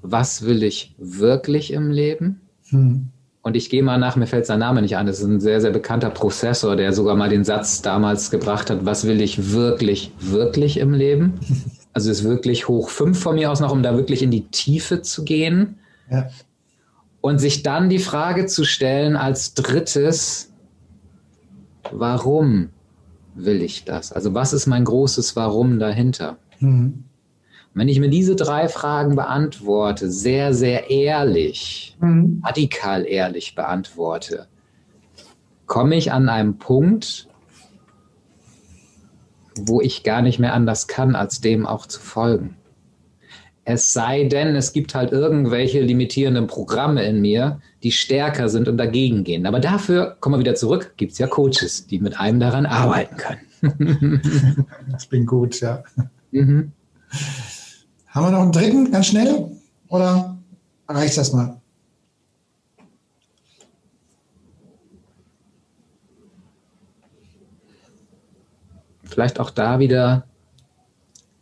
was 0.00 0.42
will 0.42 0.62
ich 0.62 0.94
wirklich 0.98 1.72
im 1.72 1.90
Leben? 1.90 2.40
Hm. 2.70 3.10
Und 3.48 3.56
ich 3.56 3.70
gehe 3.70 3.82
mal 3.82 3.96
nach, 3.96 4.14
mir 4.14 4.26
fällt 4.26 4.44
sein 4.44 4.58
Name 4.58 4.82
nicht 4.82 4.98
an, 4.98 5.06
das 5.06 5.20
ist 5.20 5.24
ein 5.24 5.40
sehr, 5.40 5.62
sehr 5.62 5.70
bekannter 5.70 6.10
Professor, 6.10 6.76
der 6.76 6.92
sogar 6.92 7.16
mal 7.16 7.30
den 7.30 7.44
Satz 7.44 7.80
damals 7.80 8.30
gebracht 8.30 8.68
hat, 8.68 8.84
was 8.84 9.06
will 9.06 9.22
ich 9.22 9.52
wirklich, 9.52 10.12
wirklich 10.20 10.76
im 10.78 10.92
Leben? 10.92 11.40
Also 11.94 12.10
ist 12.12 12.22
wirklich 12.22 12.68
hoch 12.68 12.90
fünf 12.90 13.18
von 13.18 13.34
mir 13.34 13.50
aus 13.50 13.58
noch, 13.58 13.72
um 13.72 13.82
da 13.82 13.96
wirklich 13.96 14.22
in 14.22 14.30
die 14.30 14.46
Tiefe 14.48 15.02
zu 15.02 15.24
gehen. 15.24 15.78
Ja. 16.08 16.28
Und 17.22 17.40
sich 17.40 17.64
dann 17.64 17.88
die 17.88 17.98
Frage 17.98 18.46
zu 18.46 18.62
stellen 18.62 19.16
als 19.16 19.54
drittes, 19.54 20.52
warum 21.90 22.68
will 23.34 23.62
ich 23.62 23.84
das? 23.84 24.12
Also 24.12 24.32
was 24.34 24.52
ist 24.52 24.66
mein 24.66 24.84
großes 24.84 25.34
Warum 25.34 25.80
dahinter? 25.80 26.36
Mhm. 26.60 27.04
Wenn 27.74 27.88
ich 27.88 28.00
mir 28.00 28.08
diese 28.08 28.34
drei 28.34 28.68
Fragen 28.68 29.14
beantworte, 29.14 30.10
sehr, 30.10 30.52
sehr 30.52 30.90
ehrlich, 30.90 31.96
mhm. 32.00 32.42
radikal 32.44 33.06
ehrlich 33.06 33.54
beantworte, 33.54 34.48
komme 35.66 35.96
ich 35.96 36.12
an 36.12 36.28
einem 36.28 36.58
Punkt, 36.58 37.28
wo 39.60 39.80
ich 39.80 40.02
gar 40.02 40.22
nicht 40.22 40.38
mehr 40.38 40.54
anders 40.54 40.88
kann, 40.88 41.14
als 41.14 41.40
dem 41.40 41.66
auch 41.66 41.86
zu 41.86 42.00
folgen. 42.00 42.56
Es 43.64 43.92
sei 43.92 44.24
denn, 44.24 44.56
es 44.56 44.72
gibt 44.72 44.94
halt 44.94 45.12
irgendwelche 45.12 45.82
limitierenden 45.82 46.46
Programme 46.46 47.04
in 47.04 47.20
mir, 47.20 47.60
die 47.82 47.92
stärker 47.92 48.48
sind 48.48 48.66
und 48.66 48.78
dagegen 48.78 49.24
gehen. 49.24 49.44
Aber 49.46 49.60
dafür, 49.60 50.16
kommen 50.20 50.36
wir 50.36 50.40
wieder 50.40 50.54
zurück, 50.54 50.94
gibt 50.96 51.12
es 51.12 51.18
ja 51.18 51.26
Coaches, 51.26 51.86
die 51.86 51.98
mit 51.98 52.18
einem 52.18 52.40
daran 52.40 52.64
arbeiten 52.64 53.16
können. 53.18 54.70
das 54.90 55.08
klingt 55.08 55.26
gut, 55.26 55.60
ja. 55.60 55.82
Mhm. 56.30 56.72
Haben 58.08 58.26
wir 58.26 58.30
noch 58.30 58.42
einen 58.42 58.52
dritten, 58.52 58.90
ganz 58.90 59.06
schnell? 59.06 59.50
Oder 59.88 60.38
reicht 60.88 61.18
das 61.18 61.32
mal? 61.32 61.60
Vielleicht 69.04 69.40
auch 69.40 69.50
da 69.50 69.78
wieder 69.78 70.24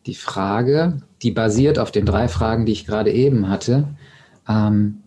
die 0.07 0.15
Frage, 0.15 1.03
die 1.23 1.31
basiert 1.31 1.79
auf 1.79 1.91
den 1.91 2.07
drei 2.07 2.29
Fragen, 2.29 2.67
die 2.67 2.73
ich 2.73 2.87
gerade 2.87 3.13
eben 3.13 3.49
hatte. 3.49 3.89
Ähm, 4.49 5.03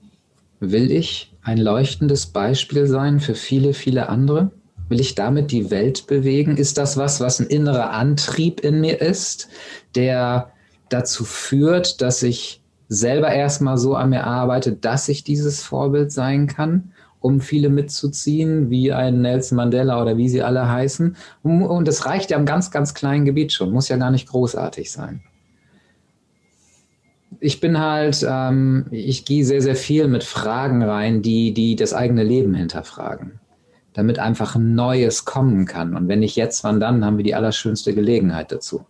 will 0.60 0.92
ich 0.92 1.34
ein 1.42 1.58
leuchtendes 1.58 2.28
Beispiel 2.28 2.86
sein 2.88 3.20
für 3.20 3.36
viele, 3.36 3.74
viele 3.74 4.10
andere? 4.10 4.52
Will 4.88 5.00
ich 5.00 5.16
damit 5.16 5.52
die 5.52 5.72
Welt 5.72 6.08
bewegen? 6.08 6.58
Ist 6.58 6.78
das 6.78 6.98
was, 6.98 7.20
was 7.22 7.40
ein 7.40 7.48
innerer 7.48 7.92
Antrieb 7.92 8.60
in 8.62 8.82
mir 8.82 9.02
ist, 9.02 9.50
der 9.96 10.52
dazu 10.90 11.24
führt, 11.24 12.02
dass 12.02 12.24
ich 12.24 12.62
selber 12.88 13.32
erstmal 13.32 13.78
so 13.78 13.96
an 13.96 14.10
mir 14.10 14.24
arbeite, 14.24 14.74
dass 14.74 15.10
ich 15.10 15.24
dieses 15.24 15.62
Vorbild 15.62 16.12
sein 16.12 16.48
kann? 16.48 16.92
um 17.22 17.42
viele 17.42 17.70
mitzuziehen, 17.70 18.70
wie 18.70 18.94
ein 18.94 19.22
Nelson 19.22 19.58
Mandela 19.58 20.02
oder 20.02 20.18
wie 20.18 20.30
sie 20.30 20.42
alle 20.42 20.70
heißen. 20.70 21.16
Und 21.44 21.88
das 21.88 22.06
reicht 22.06 22.32
ja 22.32 22.38
im 22.38 22.46
ganz, 22.46 22.72
ganz 22.72 22.94
kleinen 22.94 23.26
Gebiet 23.26 23.52
schon, 23.52 23.72
muss 23.72 23.90
ja 23.90 23.98
gar 23.98 24.12
nicht 24.12 24.28
großartig 24.30 24.92
sein. 24.92 25.22
Ich 27.42 27.60
bin 27.60 27.80
halt, 27.80 28.26
ähm, 28.28 28.86
ich 28.92 29.24
gehe 29.24 29.46
sehr, 29.46 29.62
sehr 29.62 29.76
viel 29.76 30.08
mit 30.08 30.24
Fragen 30.24 30.84
rein, 30.84 31.22
die, 31.22 31.54
die 31.54 31.76
das 31.76 31.94
eigene 31.94 32.24
Leben 32.24 32.54
hinterfragen, 32.54 33.40
damit 33.94 34.20
einfach 34.20 34.56
ein 34.56 34.76
Neues 34.76 35.26
kommen 35.26 35.66
kann. 35.66 35.96
Und 35.96 36.08
wenn 36.08 36.20
nicht 36.20 36.36
jetzt, 36.36 36.64
wann 36.64 36.80
dann, 36.80 37.06
haben 37.06 37.18
wir 37.18 37.24
die 37.24 37.36
allerschönste 37.36 37.94
Gelegenheit 37.94 38.52
dazu. 38.52 38.86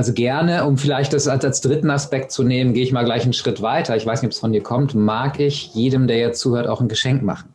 Also 0.00 0.14
gerne, 0.14 0.64
um 0.64 0.78
vielleicht 0.78 1.12
das 1.12 1.28
als, 1.28 1.44
als 1.44 1.60
dritten 1.60 1.90
Aspekt 1.90 2.32
zu 2.32 2.42
nehmen, 2.42 2.72
gehe 2.72 2.82
ich 2.82 2.90
mal 2.90 3.04
gleich 3.04 3.24
einen 3.24 3.34
Schritt 3.34 3.60
weiter. 3.60 3.98
Ich 3.98 4.06
weiß 4.06 4.22
nicht, 4.22 4.28
ob 4.28 4.32
es 4.32 4.38
von 4.38 4.50
dir 4.50 4.62
kommt. 4.62 4.94
Mag 4.94 5.38
ich 5.38 5.74
jedem, 5.74 6.06
der 6.06 6.16
jetzt 6.16 6.40
zuhört, 6.40 6.68
auch 6.68 6.80
ein 6.80 6.88
Geschenk 6.88 7.22
machen. 7.22 7.50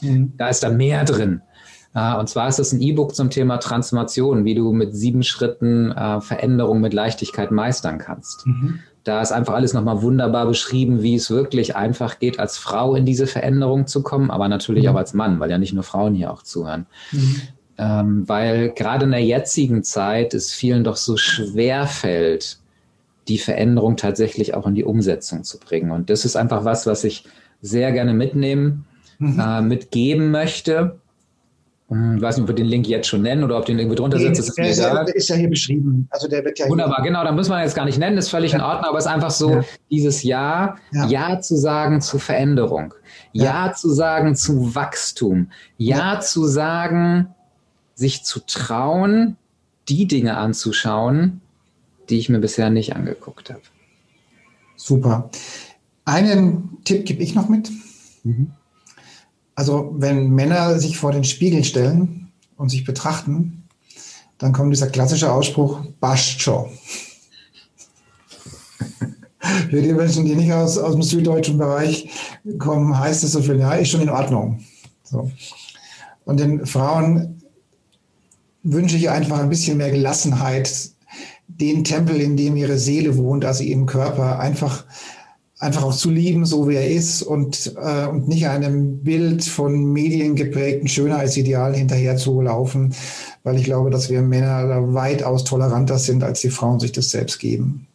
Mhm. 0.00 0.32
Da 0.38 0.48
ist 0.48 0.62
da 0.62 0.70
mehr 0.70 1.04
drin. 1.04 1.42
Und 1.92 2.26
zwar 2.26 2.48
ist 2.48 2.58
das 2.58 2.72
ein 2.72 2.80
E-Book 2.80 3.14
zum 3.14 3.28
Thema 3.28 3.58
Transformation, 3.58 4.46
wie 4.46 4.54
du 4.54 4.72
mit 4.72 4.96
sieben 4.96 5.22
Schritten 5.22 5.90
uh, 5.90 6.22
Veränderung 6.22 6.80
mit 6.80 6.94
Leichtigkeit 6.94 7.50
meistern 7.50 7.98
kannst. 7.98 8.46
Mhm. 8.46 8.78
Da 9.04 9.20
ist 9.20 9.32
einfach 9.32 9.52
alles 9.52 9.74
nochmal 9.74 10.00
wunderbar 10.00 10.46
beschrieben, 10.46 11.02
wie 11.02 11.16
es 11.16 11.30
wirklich 11.30 11.76
einfach 11.76 12.18
geht, 12.18 12.40
als 12.40 12.56
Frau 12.56 12.94
in 12.94 13.04
diese 13.04 13.26
Veränderung 13.26 13.86
zu 13.86 14.02
kommen, 14.02 14.30
aber 14.30 14.48
natürlich 14.48 14.84
mhm. 14.84 14.92
auch 14.92 14.96
als 14.96 15.12
Mann, 15.12 15.38
weil 15.38 15.50
ja 15.50 15.58
nicht 15.58 15.74
nur 15.74 15.82
Frauen 15.82 16.14
hier 16.14 16.32
auch 16.32 16.44
zuhören. 16.44 16.86
Mhm 17.12 17.42
ähm, 17.80 18.28
weil 18.28 18.70
gerade 18.72 19.06
in 19.06 19.12
der 19.12 19.24
jetzigen 19.24 19.82
Zeit 19.82 20.34
es 20.34 20.52
vielen 20.52 20.84
doch 20.84 20.96
so 20.96 21.16
schwer 21.16 21.86
fällt, 21.86 22.58
die 23.26 23.38
Veränderung 23.38 23.96
tatsächlich 23.96 24.54
auch 24.54 24.66
in 24.66 24.74
die 24.74 24.84
Umsetzung 24.84 25.44
zu 25.44 25.58
bringen. 25.58 25.90
Und 25.90 26.10
das 26.10 26.26
ist 26.26 26.36
einfach 26.36 26.64
was, 26.66 26.86
was 26.86 27.04
ich 27.04 27.24
sehr 27.62 27.90
gerne 27.92 28.12
mitnehmen, 28.12 28.84
mhm. 29.18 29.40
äh, 29.40 29.62
mitgeben 29.62 30.30
möchte. 30.30 30.98
Hm, 31.88 32.16
ich 32.16 32.22
weiß 32.22 32.36
nicht, 32.36 32.42
ob 32.42 32.48
wir 32.48 32.54
den 32.54 32.66
Link 32.66 32.86
jetzt 32.86 33.08
schon 33.08 33.22
nennen 33.22 33.44
oder 33.44 33.56
ob 33.56 33.64
den 33.64 33.78
irgendwie 33.78 33.96
drunter 33.96 34.18
nee, 34.18 34.24
setzt. 34.24 34.58
Der, 34.58 34.68
ist 34.68 34.78
ja, 34.78 35.00
ist 35.00 35.28
ja 35.30 35.36
hier 35.36 35.48
beschrieben. 35.48 36.06
Also 36.10 36.28
der 36.28 36.44
wird 36.44 36.58
ja 36.58 36.68
Wunderbar, 36.68 37.02
genau, 37.02 37.24
da 37.24 37.32
muss 37.32 37.48
man 37.48 37.62
jetzt 37.62 37.74
gar 37.74 37.86
nicht 37.86 37.98
nennen, 37.98 38.18
ist 38.18 38.28
völlig 38.28 38.52
ja. 38.52 38.58
in 38.58 38.64
Ordnung, 38.64 38.84
aber 38.90 38.98
es 38.98 39.06
ist 39.06 39.10
einfach 39.10 39.30
so, 39.30 39.52
ja. 39.52 39.64
dieses 39.90 40.22
Ja, 40.22 40.76
ja, 40.92 41.06
ja 41.06 41.40
zu 41.40 41.56
sagen 41.56 42.02
zu 42.02 42.18
Veränderung, 42.18 42.92
Ja, 43.32 43.72
zu 43.72 43.88
sagen 43.90 44.36
zu 44.36 44.74
Wachstum, 44.74 45.48
Ja, 45.78 46.20
zu 46.20 46.44
sagen, 46.44 47.34
sich 48.00 48.24
zu 48.24 48.40
trauen, 48.40 49.36
die 49.90 50.06
Dinge 50.06 50.38
anzuschauen, 50.38 51.42
die 52.08 52.18
ich 52.18 52.30
mir 52.30 52.38
bisher 52.38 52.70
nicht 52.70 52.96
angeguckt 52.96 53.50
habe. 53.50 53.60
Super. 54.74 55.28
Einen 56.06 56.78
Tipp 56.84 57.04
gebe 57.04 57.22
ich 57.22 57.34
noch 57.34 57.50
mit. 57.50 57.70
Mhm. 58.24 58.52
Also 59.54 59.94
wenn 59.98 60.30
Männer 60.30 60.80
sich 60.80 60.96
vor 60.96 61.12
den 61.12 61.24
Spiegel 61.24 61.62
stellen 61.62 62.32
und 62.56 62.70
sich 62.70 62.86
betrachten, 62.86 63.64
dann 64.38 64.54
kommt 64.54 64.72
dieser 64.72 64.88
klassische 64.88 65.30
Ausspruch, 65.30 65.82
Bascho. 66.00 66.70
Für 69.68 69.82
die 69.82 69.92
Menschen, 69.92 70.24
die 70.24 70.36
nicht 70.36 70.54
aus, 70.54 70.78
aus 70.78 70.94
dem 70.94 71.02
süddeutschen 71.02 71.58
Bereich 71.58 72.08
kommen, 72.58 72.98
heißt 72.98 73.24
es 73.24 73.32
so 73.32 73.42
viel, 73.42 73.58
ja, 73.60 73.74
ist 73.74 73.90
schon 73.90 74.00
in 74.00 74.08
Ordnung. 74.08 74.64
So. 75.04 75.30
Und 76.24 76.40
den 76.40 76.64
Frauen 76.64 77.39
wünsche 78.62 78.96
ich 78.96 79.10
einfach 79.10 79.38
ein 79.40 79.48
bisschen 79.48 79.78
mehr 79.78 79.90
Gelassenheit, 79.90 80.90
den 81.46 81.84
Tempel, 81.84 82.20
in 82.20 82.36
dem 82.36 82.56
ihre 82.56 82.78
Seele 82.78 83.16
wohnt, 83.16 83.44
also 83.44 83.62
ihren 83.64 83.86
Körper, 83.86 84.38
einfach, 84.38 84.84
einfach 85.58 85.82
auch 85.82 85.94
zu 85.94 86.10
lieben, 86.10 86.46
so 86.46 86.68
wie 86.68 86.76
er 86.76 86.88
ist 86.88 87.22
und, 87.22 87.74
äh, 87.76 88.06
und 88.06 88.28
nicht 88.28 88.48
einem 88.48 89.02
Bild 89.02 89.44
von 89.44 89.92
mediengeprägten 89.92 90.88
Schönheitsidealen 90.88 91.74
hinterher 91.74 92.16
zu 92.16 92.40
laufen, 92.40 92.94
weil 93.42 93.56
ich 93.56 93.64
glaube, 93.64 93.90
dass 93.90 94.10
wir 94.10 94.22
Männer 94.22 94.66
da 94.66 94.94
weitaus 94.94 95.44
toleranter 95.44 95.98
sind, 95.98 96.22
als 96.22 96.40
die 96.40 96.50
Frauen 96.50 96.80
sich 96.80 96.92
das 96.92 97.10
selbst 97.10 97.38
geben. 97.38 97.86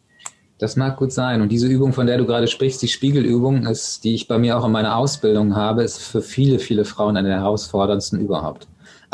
Das 0.58 0.76
mag 0.76 0.96
gut 0.96 1.12
sein. 1.12 1.42
Und 1.42 1.50
diese 1.50 1.66
Übung, 1.66 1.92
von 1.92 2.06
der 2.06 2.16
du 2.16 2.24
gerade 2.24 2.46
sprichst, 2.46 2.80
die 2.80 2.88
Spiegelübung, 2.88 3.66
ist, 3.66 4.04
die 4.04 4.14
ich 4.14 4.26
bei 4.26 4.38
mir 4.38 4.58
auch 4.58 4.64
in 4.64 4.72
meiner 4.72 4.96
Ausbildung 4.96 5.54
habe, 5.54 5.82
ist 5.82 5.98
für 5.98 6.22
viele, 6.22 6.58
viele 6.58 6.86
Frauen 6.86 7.16
eine 7.16 7.28
der 7.28 7.40
herausforderndsten 7.40 8.20
überhaupt. 8.20 8.66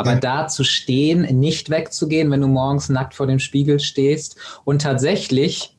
Aber 0.02 0.14
ja. 0.14 0.20
da 0.20 0.48
zu 0.48 0.64
stehen, 0.64 1.22
nicht 1.38 1.70
wegzugehen, 1.70 2.30
wenn 2.30 2.40
du 2.40 2.48
morgens 2.48 2.88
nackt 2.88 3.14
vor 3.14 3.26
dem 3.26 3.38
Spiegel 3.38 3.80
stehst 3.80 4.36
und 4.64 4.82
tatsächlich 4.82 5.76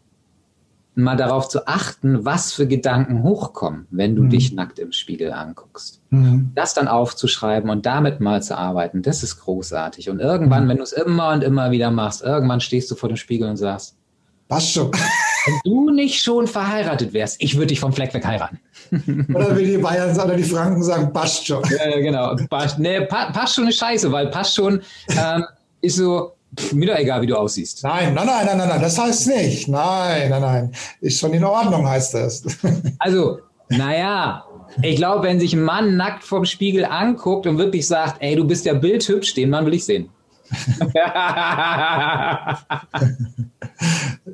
mal 0.96 1.18
darauf 1.18 1.50
zu 1.50 1.68
achten, 1.68 2.24
was 2.24 2.54
für 2.54 2.68
Gedanken 2.68 3.24
hochkommen, 3.24 3.88
wenn 3.90 4.16
du 4.16 4.24
mhm. 4.24 4.30
dich 4.30 4.54
nackt 4.54 4.78
im 4.78 4.92
Spiegel 4.92 5.32
anguckst. 5.32 6.02
Mhm. 6.12 6.52
Das 6.54 6.74
dann 6.74 6.88
aufzuschreiben 6.88 7.70
und 7.70 7.86
damit 7.86 8.20
mal 8.20 8.44
zu 8.44 8.58
arbeiten, 8.58 9.02
das 9.02 9.24
ist 9.24 9.40
großartig. 9.40 10.10
Und 10.10 10.20
irgendwann, 10.20 10.66
mhm. 10.66 10.70
wenn 10.70 10.78
du 10.78 10.84
es 10.84 10.92
immer 10.92 11.34
und 11.34 11.44
immer 11.44 11.72
wieder 11.72 11.90
machst, 11.90 12.22
irgendwann 12.22 12.62
stehst 12.62 12.92
du 12.92 12.96
vor 12.96 13.10
dem 13.10 13.18
Spiegel 13.18 13.50
und 13.50 13.58
sagst, 13.58 13.98
Passt 14.48 14.74
schon. 14.74 14.92
Wenn 15.46 15.60
du 15.64 15.90
nicht 15.90 16.24
schon 16.24 16.48
verheiratet 16.48 17.14
wärst, 17.14 17.42
ich 17.42 17.56
würde 17.56 17.68
dich 17.68 17.80
vom 17.80 17.94
Fleck 17.94 18.14
weg 18.14 18.26
heiraten. 18.26 18.60
Oder 19.34 19.58
wie 19.58 19.66
die 19.66 19.78
Bayern 19.78 20.18
oder 20.20 20.36
die 20.36 20.44
Franken 20.44 20.84
sagen, 20.84 21.12
passt 21.12 21.48
schon. 21.48 21.64
Ja, 21.70 22.00
genau. 22.00 22.36
Passt, 22.50 22.80
nee, 22.80 23.02
passt 23.02 23.56
schon 23.56 23.68
ist 23.68 23.80
scheiße, 23.80 24.12
weil 24.12 24.28
passt 24.28 24.56
schon 24.56 24.82
ähm, 25.10 25.46
ist 25.82 25.98
so, 25.98 26.34
pff, 26.58 26.74
mir 26.74 26.88
doch 26.88 26.98
egal, 26.98 27.22
wie 27.22 27.28
du 27.28 27.36
aussiehst. 27.36 27.84
Nein, 27.84 28.14
nein, 28.14 28.26
nein, 28.26 28.46
nein, 28.46 28.58
nein, 28.58 28.70
nein, 28.70 28.82
das 28.82 28.98
heißt 28.98 29.28
nicht. 29.28 29.68
Nein, 29.68 30.30
nein, 30.30 30.42
nein. 30.42 30.72
Ist 31.02 31.20
schon 31.20 31.34
in 31.34 31.44
Ordnung, 31.44 31.88
heißt 31.88 32.14
das. 32.14 32.44
Also, 33.00 33.40
naja, 33.70 34.46
ich 34.82 34.96
glaube, 34.96 35.24
wenn 35.28 35.40
sich 35.40 35.54
ein 35.54 35.64
Mann 35.64 35.98
nackt 35.98 36.24
vorm 36.24 36.46
Spiegel 36.46 36.86
anguckt 36.86 37.48
und 37.48 37.58
wirklich 37.58 37.88
sagt, 37.88 38.22
ey, 38.22 38.36
du 38.36 38.46
bist 38.46 38.66
ja 38.66 38.74
bildhübsch, 38.74 39.34
den 39.34 39.50
Mann 39.50 39.66
will 39.66 39.74
ich 39.74 39.86
sehen. 39.86 40.10